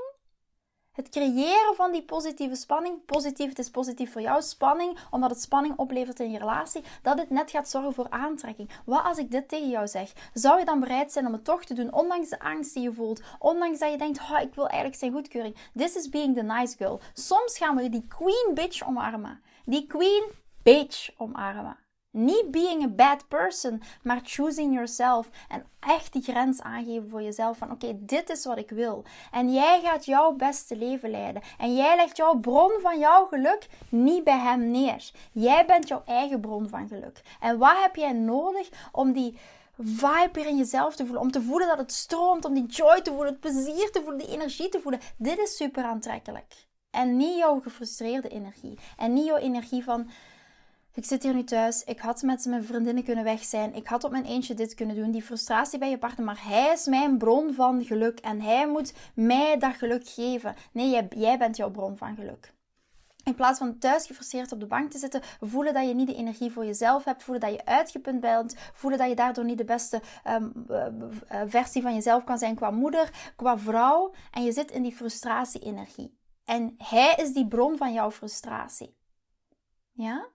het 0.92 1.10
creëren 1.10 1.76
van 1.76 1.92
die 1.92 2.04
positieve 2.04 2.56
spanning, 2.56 3.06
positief, 3.06 3.50
het 3.50 3.60
is 3.60 3.70
positief 3.70 4.12
voor 4.12 4.22
jou, 4.22 4.42
spanning, 4.42 4.98
omdat 5.12 5.30
het 5.30 5.42
spanning 5.42 5.78
oplevert 5.78 6.20
in 6.20 6.32
je 6.32 6.38
relatie, 6.38 6.84
dat 7.02 7.18
het 7.18 7.30
net 7.30 7.52
gaat 7.52 7.70
zorgen 7.70 7.94
voor 7.94 8.10
aantrekking. 8.10 8.70
Wat 8.86 9.04
als 9.04 9.18
ik 9.18 9.32
dit 9.32 9.48
tegen 9.48 9.70
jou 9.70 9.88
zeg? 9.88 10.14
Zou 10.34 10.60
je 10.60 10.66
dan 10.66 10.80
bereid 10.80 11.12
zijn 11.12 11.26
om 11.26 11.34
het 11.34 11.46
toch 11.46 11.64
te 11.64 11.74
doen, 11.74 11.94
ondanks 11.94 12.30
de 12.30 12.40
angst 12.40 12.74
die 12.74 12.84
je 12.84 12.94
voelt, 12.94 13.22
ondanks 13.40 13.80
dat 13.80 13.92
je 13.92 13.98
denkt, 13.98 14.20
oh, 14.20 14.40
ik 14.42 14.56
wil 14.56 14.68
eigenlijk 14.68 15.00
zijn 15.00 15.12
goedkeuring. 15.12 15.56
This 15.76 15.96
is 15.96 16.10
being 16.10 16.36
the 16.36 16.44
nice 16.44 16.78
girl. 16.78 17.00
Soms 17.14 17.58
gaan 17.58 17.76
we 17.76 17.90
die 17.90 18.08
queen 18.08 18.52
bitch 18.54 18.88
omarmen. 18.88 19.42
Die 19.66 19.88
queen 19.88 20.24
bitch 20.64 21.10
omarmen. 21.18 21.78
Niet 22.12 22.52
being 22.52 22.84
a 22.84 22.88
bad 22.88 23.28
person, 23.28 23.82
maar 24.04 24.20
choosing 24.24 24.74
yourself. 24.74 25.30
En 25.50 25.66
echt 25.80 26.14
die 26.14 26.22
grens 26.22 26.62
aangeven 26.62 27.10
voor 27.10 27.22
jezelf 27.22 27.58
van 27.58 27.72
oké, 27.72 27.98
dit 28.00 28.30
is 28.30 28.46
wat 28.46 28.58
ik 28.58 28.70
wil. 28.70 29.04
En 29.32 29.54
jij 29.54 29.82
gaat 29.84 30.06
jouw 30.06 30.32
beste 30.32 30.76
leven 30.76 31.10
leiden. 31.10 31.42
En 31.58 31.76
jij 31.76 31.96
legt 31.96 32.18
jouw 32.18 32.36
bron 32.36 32.72
van 32.82 33.00
jouw 33.00 33.26
geluk 33.26 33.68
niet 33.90 34.24
bij 34.24 34.40
hem 34.40 34.72
neer. 34.72 35.12
Jij 35.32 35.66
bent 35.66 35.88
jouw 35.88 36.02
eigen 36.06 36.40
bron 36.40 36.70
van 36.70 36.88
geluk. 36.88 37.22
En 37.40 37.58
wat 37.58 37.82
heb 37.82 37.96
jij 37.96 38.12
nodig 38.12 38.70
om 38.92 39.12
die 39.14 39.38
vibe 39.78 40.30
weer 40.32 40.48
in 40.48 40.58
jezelf 40.58 40.96
te 40.96 41.04
voelen. 41.04 41.22
Om 41.22 41.32
te 41.32 41.42
voelen 41.42 41.68
dat 41.68 41.78
het 41.78 41.92
stroomt, 41.92 42.46
om 42.46 42.54
die 42.54 42.66
joy 42.66 43.02
te 43.02 43.10
voelen, 43.12 43.32
het 43.32 43.40
plezier 43.40 43.92
te 43.92 44.02
voelen, 44.02 44.18
die 44.18 44.34
energie 44.34 44.70
te 44.70 44.80
voelen. 44.80 45.02
Dit 45.18 45.38
is 45.38 45.56
super 45.56 45.84
aantrekkelijk. 45.84 46.68
En 46.90 47.18
niet 47.18 47.38
jouw 47.38 47.60
gefrustreerde 47.60 48.28
energie. 48.30 48.80
En 48.98 49.14
niet 49.14 49.26
jouw 49.26 49.38
energie 49.38 49.84
van 49.84 50.10
ik 50.94 51.06
zit 51.06 51.24
hier 51.24 51.34
nu 51.34 51.44
thuis. 51.44 51.84
Ik 51.84 52.00
had 52.00 52.22
met 52.22 52.46
mijn 52.46 52.64
vriendinnen 52.64 53.04
kunnen 53.04 53.24
weg 53.24 53.44
zijn. 53.44 53.76
Ik 53.76 53.88
had 53.88 54.04
op 54.04 54.12
mijn 54.12 54.26
eentje 54.26 54.54
dit 54.54 54.74
kunnen 54.74 54.96
doen. 54.96 55.12
Die 55.12 55.24
frustratie 55.24 55.80
bij 55.80 55.90
je 55.90 55.98
partner. 55.98 56.26
Maar 56.26 56.44
hij 56.44 56.72
is 56.72 56.86
mijn 56.86 57.18
bron 57.18 57.54
van 57.54 57.84
geluk. 57.84 58.20
En 58.20 58.42
hij 58.42 58.68
moet 58.68 58.94
mij 59.16 59.58
dat 59.58 59.74
geluk 59.74 60.08
geven. 60.08 60.56
Nee, 60.72 60.90
jij, 60.90 61.08
jij 61.16 61.38
bent 61.38 61.58
jouw 61.58 61.72
bron 61.72 61.98
van 61.98 62.16
geluk. 62.16 62.54
In 63.24 63.36
plaats 63.36 63.60
van 63.60 63.78
thuis 63.78 64.06
gefrustreerd 64.06 64.52
op 64.52 64.60
de 64.60 64.66
bank 64.66 64.92
te 64.92 64.98
zitten, 64.98 65.22
voelen 65.40 65.74
dat 65.74 65.88
je 65.88 65.94
niet 65.94 66.08
de 66.08 66.16
energie 66.16 66.52
voor 66.52 66.66
jezelf 66.66 67.04
hebt, 67.04 67.24
voelen 67.24 67.42
dat 67.42 67.54
je 67.54 67.66
uitgeput 67.66 68.20
bent, 68.20 68.56
voelen 68.74 69.00
dat 69.00 69.10
je 69.10 69.16
daardoor 69.16 69.46
niet 69.46 69.58
de 69.58 69.64
beste 69.64 70.02
um, 70.28 70.66
versie 71.46 71.82
van 71.82 71.94
jezelf 71.94 72.24
kan 72.24 72.38
zijn 72.38 72.56
qua 72.56 72.72
moeder, 72.72 73.34
qua 73.36 73.58
vrouw. 73.58 74.14
En 74.32 74.44
je 74.44 74.52
zit 74.52 74.72
in 74.72 74.82
die 74.82 74.96
frustratie-energie. 74.96 76.18
En 76.46 76.76
hij 76.78 77.16
is 77.18 77.34
die 77.34 77.48
bron 77.48 77.78
van 77.78 77.94
jouw 77.94 78.12
frustratie. 78.12 78.98
Ja? 79.92 80.28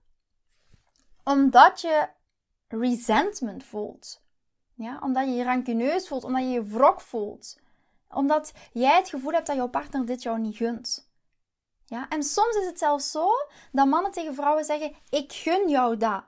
Omdat 1.30 1.80
je 1.80 2.08
resentment 2.68 3.64
voelt. 3.64 4.22
Ja, 4.74 4.98
omdat 5.02 5.26
je 5.26 5.34
je 5.34 5.44
rancuneus 5.44 6.08
voelt, 6.08 6.24
omdat 6.24 6.42
je 6.42 6.48
je 6.48 6.64
wrok 6.64 7.00
voelt. 7.00 7.58
Omdat 8.08 8.52
jij 8.72 8.96
het 8.96 9.08
gevoel 9.08 9.32
hebt 9.32 9.46
dat 9.46 9.56
jouw 9.56 9.68
partner 9.68 10.06
dit 10.06 10.22
jou 10.22 10.38
niet 10.38 10.56
gunt. 10.56 11.10
Ja, 11.84 12.08
en 12.08 12.22
soms 12.22 12.56
is 12.56 12.66
het 12.66 12.78
zelfs 12.78 13.10
zo 13.10 13.28
dat 13.72 13.86
mannen 13.86 14.12
tegen 14.12 14.34
vrouwen 14.34 14.64
zeggen: 14.64 14.94
Ik 15.10 15.32
gun 15.32 15.68
jou 15.68 15.96
dat. 15.96 16.24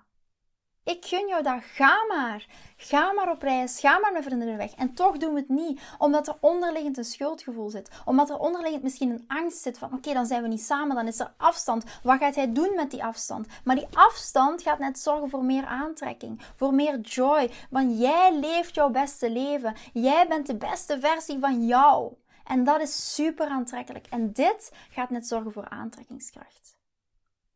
Ik 0.89 1.05
gun 1.05 1.29
jou 1.29 1.43
dat. 1.43 1.63
Ga 1.63 2.05
maar. 2.09 2.47
Ga 2.77 3.13
maar 3.13 3.31
op 3.31 3.43
reis. 3.43 3.81
Ga 3.81 3.99
maar 3.99 4.13
met 4.13 4.25
vriendinnen 4.25 4.57
weg. 4.57 4.75
En 4.75 4.95
toch 4.95 5.17
doen 5.17 5.35
we 5.35 5.41
het 5.41 5.49
niet. 5.49 5.81
Omdat 5.99 6.29
er 6.29 6.37
onderliggend 6.41 6.97
een 6.97 7.05
schuldgevoel 7.05 7.71
zit. 7.71 7.91
Omdat 8.05 8.31
er 8.31 8.39
onderliggend 8.39 8.83
misschien 8.83 9.11
een 9.11 9.25
angst 9.27 9.63
zit 9.63 9.79
van 9.79 9.93
oké, 9.93 10.13
dan 10.13 10.27
zijn 10.27 10.43
we 10.43 10.49
niet 10.49 10.63
samen. 10.63 10.97
Dan 10.97 11.07
is 11.07 11.21
er 11.21 11.33
afstand. 11.37 11.85
Wat 12.03 12.19
gaat 12.19 12.35
hij 12.35 12.53
doen 12.53 12.73
met 12.75 12.91
die 12.91 13.05
afstand? 13.05 13.47
Maar 13.65 13.77
die 13.77 13.87
afstand 13.93 14.63
gaat 14.63 14.79
net 14.79 14.99
zorgen 14.99 15.31
voor 15.31 15.45
meer 15.45 15.67
aantrekking. 15.67 16.43
Voor 16.57 16.75
meer 16.75 17.01
joy. 17.01 17.51
Want 17.71 17.99
jij 17.99 18.39
leeft 18.39 18.75
jouw 18.75 18.91
beste 18.91 19.31
leven. 19.31 19.75
Jij 19.93 20.29
bent 20.29 20.47
de 20.47 20.57
beste 20.57 21.01
versie 21.01 21.39
van 21.39 21.67
jou. 21.67 22.13
En 22.45 22.65
dat 22.65 22.81
is 22.81 23.15
super 23.15 23.47
aantrekkelijk. 23.47 24.07
En 24.07 24.33
dit 24.33 24.73
gaat 24.91 25.11
net 25.11 25.27
zorgen 25.27 25.53
voor 25.53 25.69
aantrekkingskracht. 25.69 26.77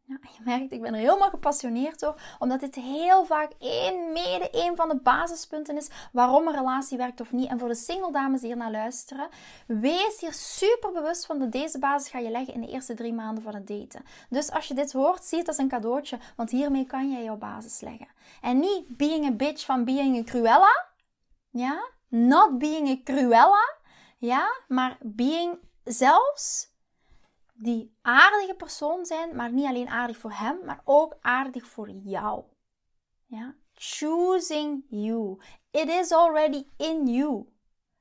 Ja, 0.04 0.18
je 0.20 0.42
merkt, 0.44 0.72
ik 0.72 0.80
ben 0.80 0.94
er 0.94 1.00
helemaal 1.00 1.30
gepassioneerd 1.30 2.00
door, 2.00 2.20
omdat 2.38 2.60
dit 2.60 2.74
heel 2.74 3.24
vaak 3.24 3.52
één, 3.58 4.12
mede 4.12 4.48
een 4.50 4.76
van 4.76 4.88
de 4.88 4.96
basispunten 4.96 5.76
is 5.76 5.90
waarom 6.12 6.46
een 6.46 6.54
relatie 6.54 6.98
werkt 6.98 7.20
of 7.20 7.32
niet. 7.32 7.48
En 7.48 7.58
voor 7.58 7.68
de 7.68 7.74
single 7.74 8.12
dames 8.12 8.40
die 8.40 8.48
hier 8.48 8.58
naar 8.58 8.70
luisteren, 8.70 9.28
wees 9.66 10.20
hier 10.20 10.32
super 10.32 10.92
bewust 10.92 11.26
van 11.26 11.38
dat 11.38 11.52
deze 11.52 11.78
basis 11.78 12.10
ga 12.10 12.18
je 12.18 12.30
leggen 12.30 12.54
in 12.54 12.60
de 12.60 12.68
eerste 12.68 12.94
drie 12.94 13.12
maanden 13.12 13.42
van 13.42 13.54
het 13.54 13.66
daten. 13.66 14.04
Dus 14.28 14.50
als 14.50 14.68
je 14.68 14.74
dit 14.74 14.92
hoort, 14.92 15.24
zie 15.24 15.38
het 15.38 15.48
als 15.48 15.58
een 15.58 15.68
cadeautje, 15.68 16.18
want 16.36 16.50
hiermee 16.50 16.86
kan 16.86 17.12
jij 17.12 17.22
jouw 17.24 17.36
basis 17.36 17.80
leggen. 17.80 18.08
En 18.40 18.58
niet 18.58 18.96
being 18.96 19.26
a 19.26 19.32
bitch 19.32 19.64
van 19.64 19.84
being 19.84 20.18
a 20.18 20.22
cruella, 20.22 20.86
ja, 21.50 21.90
not 22.08 22.58
being 22.58 22.88
a 22.88 22.96
cruella, 23.04 23.76
ja, 24.18 24.56
maar 24.68 24.96
being 25.00 25.58
zelfs 25.84 26.71
die 27.52 27.96
aardige 28.02 28.54
persoon 28.54 29.06
zijn, 29.06 29.36
maar 29.36 29.52
niet 29.52 29.66
alleen 29.66 29.88
aardig 29.88 30.16
voor 30.16 30.32
hem, 30.32 30.58
maar 30.64 30.80
ook 30.84 31.16
aardig 31.20 31.66
voor 31.66 31.90
jou. 31.90 32.42
Ja? 33.26 33.54
Choosing 33.74 34.84
you. 34.88 35.38
It 35.70 35.88
is 35.88 36.12
already 36.12 36.66
in 36.76 37.06
you. 37.06 37.46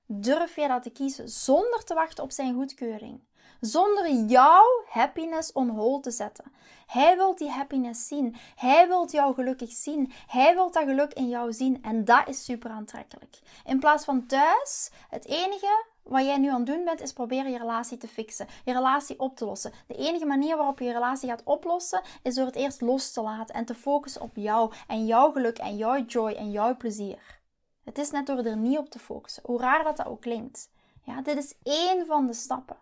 Durf 0.05 0.55
jij 0.55 0.67
dat 0.67 0.83
te 0.83 0.89
kiezen 0.89 1.29
zonder 1.29 1.83
te 1.83 1.93
wachten 1.93 2.23
op 2.23 2.31
zijn 2.31 2.53
goedkeuring? 2.53 3.21
Zonder 3.61 4.09
jouw 4.11 4.83
happiness 4.87 5.51
on 5.51 5.69
hold 5.69 6.03
te 6.03 6.11
zetten. 6.11 6.51
Hij 6.87 7.15
wil 7.15 7.35
die 7.35 7.49
happiness 7.49 8.07
zien. 8.07 8.35
Hij 8.55 8.87
wil 8.87 9.09
jou 9.09 9.33
gelukkig 9.33 9.71
zien. 9.71 10.11
Hij 10.27 10.53
wil 10.53 10.71
dat 10.71 10.83
geluk 10.83 11.13
in 11.13 11.29
jou 11.29 11.53
zien. 11.53 11.83
En 11.83 12.05
dat 12.05 12.27
is 12.27 12.43
super 12.43 12.71
aantrekkelijk. 12.71 13.39
In 13.65 13.79
plaats 13.79 14.05
van 14.05 14.25
thuis, 14.25 14.91
het 15.09 15.25
enige 15.25 15.85
wat 16.03 16.25
jij 16.25 16.37
nu 16.37 16.49
aan 16.49 16.55
het 16.55 16.65
doen 16.65 16.83
bent, 16.85 17.01
is 17.01 17.13
proberen 17.13 17.51
je 17.51 17.57
relatie 17.57 17.97
te 17.97 18.07
fixen. 18.07 18.47
Je 18.65 18.73
relatie 18.73 19.19
op 19.19 19.35
te 19.35 19.45
lossen. 19.45 19.71
De 19.87 19.95
enige 19.95 20.25
manier 20.25 20.57
waarop 20.57 20.79
je 20.79 20.85
je 20.85 20.91
relatie 20.91 21.29
gaat 21.29 21.43
oplossen, 21.43 22.01
is 22.23 22.35
door 22.35 22.45
het 22.45 22.55
eerst 22.55 22.81
los 22.81 23.11
te 23.11 23.21
laten 23.21 23.55
en 23.55 23.65
te 23.65 23.75
focussen 23.75 24.21
op 24.21 24.35
jou 24.35 24.73
en 24.87 25.05
jouw 25.05 25.31
geluk 25.31 25.57
en 25.57 25.77
jouw 25.77 26.03
joy 26.03 26.31
en 26.31 26.51
jouw 26.51 26.77
plezier. 26.77 27.39
Het 27.83 27.97
is 27.97 28.11
net 28.11 28.25
door 28.25 28.37
er 28.37 28.57
niet 28.57 28.77
op 28.77 28.89
te 28.89 28.99
focussen, 28.99 29.43
hoe 29.45 29.59
raar 29.59 29.83
dat, 29.83 29.97
dat 29.97 30.05
ook 30.05 30.21
klinkt. 30.21 30.69
Ja, 31.03 31.21
dit 31.21 31.37
is 31.37 31.55
één 31.63 32.05
van 32.05 32.27
de 32.27 32.33
stappen. 32.33 32.77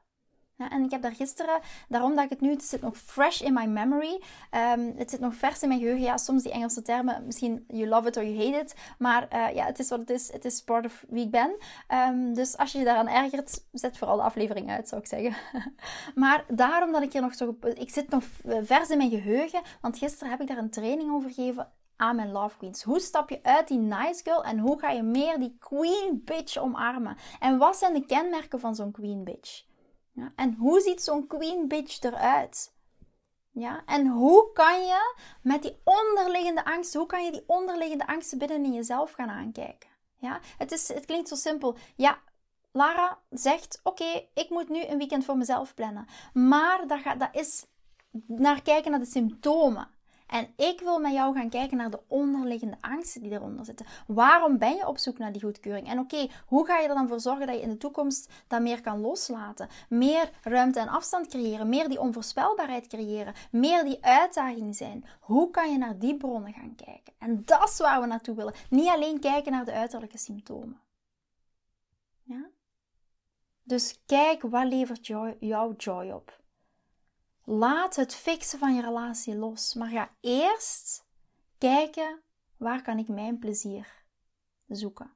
En 0.68 0.84
ik 0.84 0.92
heb 0.92 1.02
daar 1.02 1.16
gisteren, 1.16 1.60
daarom 1.88 2.16
dat 2.16 2.24
ik 2.24 2.30
het 2.30 2.42
nu, 2.42 2.50
het 2.50 2.64
zit 2.64 2.82
nog 2.82 2.98
fresh 2.98 3.42
in 3.42 3.54
my 3.54 3.66
memory. 3.66 4.22
Um, 4.52 4.94
het 4.98 5.10
zit 5.10 5.20
nog 5.20 5.36
vers 5.36 5.62
in 5.62 5.68
mijn 5.68 5.80
geheugen. 5.80 6.04
Ja, 6.04 6.18
soms 6.18 6.44
die 6.44 6.52
Engelse 6.52 6.82
termen, 6.82 7.26
misschien 7.26 7.66
you 7.68 7.88
love 7.88 8.08
it 8.08 8.18
or 8.18 8.24
you 8.26 8.38
hate 8.38 8.60
it. 8.60 8.76
Maar 8.98 9.28
uh, 9.34 9.56
ja, 9.56 9.66
het 9.66 9.80
is 9.80 9.90
wat 9.90 10.00
het 10.00 10.10
is. 10.10 10.32
Het 10.32 10.46
is 10.46 10.64
part 10.64 10.86
of 10.86 11.06
wie 11.10 11.26
ik 11.26 11.32
ben. 11.32 11.56
Um, 11.94 12.34
dus 12.34 12.58
als 12.58 12.72
je 12.72 12.78
je 12.78 12.86
daaraan 12.86 13.08
ergert, 13.08 13.64
zet 13.72 13.98
vooral 13.98 14.18
de 14.18 14.24
aflevering 14.24 14.70
uit, 14.70 14.88
zou 14.88 15.02
ik 15.02 15.08
zeggen. 15.08 15.36
maar 16.16 16.46
daarom 16.48 16.92
dat 16.92 17.02
ik 17.02 17.14
hier 17.14 17.22
nog 17.22 17.36
zo... 17.36 17.58
Ik 17.74 17.90
zit 17.90 18.10
nog 18.10 18.24
vers 18.62 18.90
in 18.90 18.98
mijn 18.98 19.10
geheugen, 19.10 19.62
want 19.82 19.98
gisteren 19.98 20.30
heb 20.30 20.42
ik 20.42 20.48
daar 20.48 20.58
een 20.58 20.70
training 20.70 21.12
over 21.12 21.30
gegeven 21.30 21.72
aan 21.96 22.16
mijn 22.16 22.32
love 22.32 22.58
queens? 22.58 22.84
Hoe 22.84 23.00
stap 23.00 23.30
je 23.30 23.40
uit 23.44 23.68
die 23.68 23.78
nice 23.78 24.24
girl 24.24 24.44
en 24.44 24.60
hoe 24.60 24.80
ga 24.80 24.90
je 24.90 25.04
meer 25.04 25.40
die 25.40 25.58
queen 25.60 26.22
bitch 26.26 26.58
omarmen? 26.58 27.18
En 27.40 27.58
wat 27.58 27.78
zijn 27.78 27.94
de 27.94 28.06
kenmerken 28.06 28.60
van 28.60 28.76
zo'n 28.76 28.92
queen 28.92 29.24
bitch? 29.24 29.68
Ja, 30.20 30.32
en 30.36 30.54
hoe 30.54 30.82
ziet 30.82 31.04
zo'n 31.04 31.28
queen 31.28 31.68
bitch 31.68 32.02
eruit? 32.02 32.74
Ja, 33.52 33.84
en 33.86 34.08
hoe 34.08 34.52
kan 34.54 34.82
je 34.82 35.16
met 35.42 35.62
die 35.62 35.82
onderliggende 35.84 36.66
angsten, 36.66 37.00
hoe 37.00 37.10
kan 37.10 37.26
je 37.26 37.32
die 37.32 37.44
onderliggende 37.48 38.08
angsten 38.08 38.38
binnen 38.38 38.64
in 38.64 38.74
jezelf 38.74 39.12
gaan 39.12 39.30
aankijken? 39.30 39.90
Ja, 40.18 40.40
het, 40.58 40.72
is, 40.72 40.88
het 40.88 41.06
klinkt 41.06 41.28
zo 41.28 41.36
simpel. 41.36 41.78
Ja, 41.96 42.20
Lara 42.72 43.20
zegt: 43.30 43.80
Oké, 43.84 44.28
ik 44.34 44.50
moet 44.50 44.70
nu 44.70 44.86
een 44.86 44.98
weekend 44.98 45.26
voor 45.26 45.38
mezelf 45.38 45.74
plannen. 45.74 46.08
Maar 46.34 46.88
dat, 46.88 47.00
gaat, 47.00 47.20
dat 47.20 47.36
is 47.36 47.66
naar 48.28 48.62
kijken 48.62 48.92
naar 48.92 49.00
de 49.00 49.06
symptomen. 49.06 49.88
En 50.30 50.48
ik 50.56 50.80
wil 50.80 51.00
met 51.00 51.14
jou 51.14 51.36
gaan 51.36 51.50
kijken 51.50 51.78
naar 51.78 51.90
de 51.90 52.00
onderliggende 52.08 52.78
angsten 52.82 53.22
die 53.22 53.32
eronder 53.32 53.66
zitten. 53.66 53.86
Waarom 54.08 54.58
ben 54.58 54.76
je 54.76 54.88
op 54.88 54.98
zoek 54.98 55.18
naar 55.18 55.32
die 55.32 55.42
goedkeuring? 55.42 55.88
En 55.88 56.00
oké, 56.00 56.28
hoe 56.46 56.66
ga 56.66 56.78
je 56.78 56.88
er 56.88 56.96
dan 56.96 57.08
voor 57.08 57.20
zorgen 57.20 57.48
dat 57.48 57.56
je 57.56 57.62
in 57.62 57.70
de 57.70 57.78
toekomst 57.78 58.32
dat 58.48 58.62
meer 58.62 58.82
kan 58.82 59.02
loslaten? 59.02 59.68
Meer 59.90 60.30
ruimte 60.44 60.80
en 60.80 60.88
afstand 60.88 61.28
creëren, 61.28 61.70
meer 61.70 61.90
die 61.90 62.00
onvoorspelbaarheid 62.00 62.88
creëren, 62.88 63.34
meer 63.52 63.84
die 63.84 64.06
uitdaging 64.06 64.76
zijn. 64.76 65.06
Hoe 65.20 65.52
kan 65.52 65.72
je 65.72 65.78
naar 65.78 66.00
die 66.00 66.18
bronnen 66.18 66.54
gaan 66.54 66.76
kijken? 66.76 67.14
En 67.18 67.42
dat 67.46 67.70
is 67.70 67.78
waar 67.78 68.02
we 68.02 68.08
naartoe 68.08 68.36
willen. 68.36 68.54
Niet 68.70 68.88
alleen 68.88 69.20
kijken 69.20 69.52
naar 69.52 69.66
de 69.66 69.74
uiterlijke 69.74 70.18
symptomen. 70.18 70.80
Ja? 72.24 72.50
Dus 73.64 74.02
kijk 74.06 74.42
wat 74.42 74.68
levert 74.68 75.08
jou, 75.08 75.36
jouw 75.40 75.74
joy 75.76 76.12
op. 76.12 76.40
Laat 77.52 77.96
het 77.96 78.16
fixen 78.16 78.60
van 78.60 78.76
je 78.76 78.82
relatie 78.82 79.36
los, 79.36 79.74
maar 79.74 79.90
ga 79.90 80.10
eerst 80.20 81.06
kijken 81.58 82.22
waar 82.58 82.82
kan 82.82 82.98
ik 82.98 83.08
mijn 83.08 83.40
plezier 83.40 83.88
zoeken. 84.68 85.12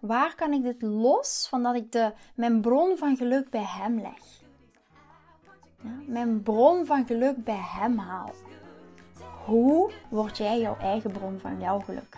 Waar 0.00 0.34
kan 0.34 0.52
ik 0.52 0.62
dit 0.62 0.82
los 0.82 1.46
van 1.48 1.62
dat 1.62 1.74
ik 1.74 1.92
de, 1.92 2.12
mijn 2.34 2.60
bron 2.60 2.96
van 2.96 3.16
geluk 3.16 3.50
bij 3.50 3.64
hem 3.64 4.00
leg? 4.00 4.42
Mijn 6.06 6.42
bron 6.42 6.86
van 6.86 7.06
geluk 7.06 7.44
bij 7.44 7.62
hem 7.62 7.98
haal. 7.98 8.30
Hoe 9.44 9.92
word 10.08 10.36
jij 10.36 10.60
jouw 10.60 10.76
eigen 10.76 11.12
bron 11.12 11.38
van 11.38 11.60
jouw 11.60 11.80
geluk? 11.80 12.16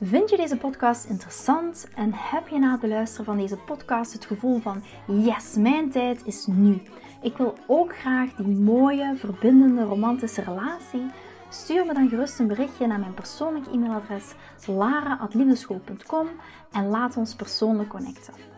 Vind 0.00 0.30
je 0.30 0.36
deze 0.36 0.56
podcast 0.56 1.04
interessant 1.04 1.88
en 1.94 2.10
heb 2.14 2.48
je 2.48 2.58
na 2.58 2.72
het 2.72 2.90
luisteren 2.90 3.24
van 3.24 3.36
deze 3.36 3.56
podcast 3.56 4.12
het 4.12 4.24
gevoel 4.24 4.60
van 4.60 4.82
yes, 5.06 5.54
mijn 5.54 5.90
tijd 5.90 6.24
is 6.24 6.46
nu? 6.46 6.82
Ik 7.22 7.36
wil 7.36 7.54
ook 7.66 7.96
graag 7.96 8.34
die 8.34 8.56
mooie, 8.56 9.16
verbindende, 9.16 9.82
romantische 9.82 10.42
relatie. 10.42 11.10
Stuur 11.48 11.86
me 11.86 11.94
dan 11.94 12.08
gerust 12.08 12.38
een 12.38 12.46
berichtje 12.46 12.86
naar 12.86 13.00
mijn 13.00 13.14
persoonlijke 13.14 13.70
e-mailadres 13.70 14.34
lara.liefdeschool.com 14.66 16.28
en 16.72 16.88
laat 16.88 17.16
ons 17.16 17.34
persoonlijk 17.34 17.88
connecten. 17.88 18.57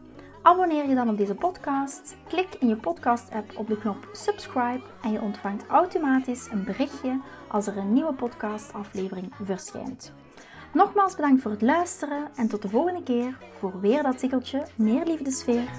Abonneer 0.43 0.89
je 0.89 0.95
dan 0.95 1.09
op 1.09 1.17
deze 1.17 1.35
podcast. 1.35 2.15
Klik 2.27 2.55
in 2.59 2.67
je 2.67 2.75
podcast-app 2.75 3.57
op 3.57 3.67
de 3.67 3.77
knop 3.77 4.09
subscribe 4.11 4.81
en 5.01 5.11
je 5.11 5.21
ontvangt 5.21 5.67
automatisch 5.67 6.47
een 6.51 6.63
berichtje 6.63 7.19
als 7.47 7.67
er 7.67 7.77
een 7.77 7.93
nieuwe 7.93 8.13
podcastaflevering 8.13 9.33
verschijnt. 9.43 10.13
Nogmaals 10.73 11.15
bedankt 11.15 11.41
voor 11.41 11.51
het 11.51 11.61
luisteren 11.61 12.27
en 12.35 12.47
tot 12.47 12.61
de 12.61 12.69
volgende 12.69 13.03
keer 13.03 13.37
voor 13.59 13.79
weer 13.79 14.03
dat 14.03 14.17
tikkeltje 14.17 14.67
meer 14.75 15.05
liefdesfeer. 15.05 15.69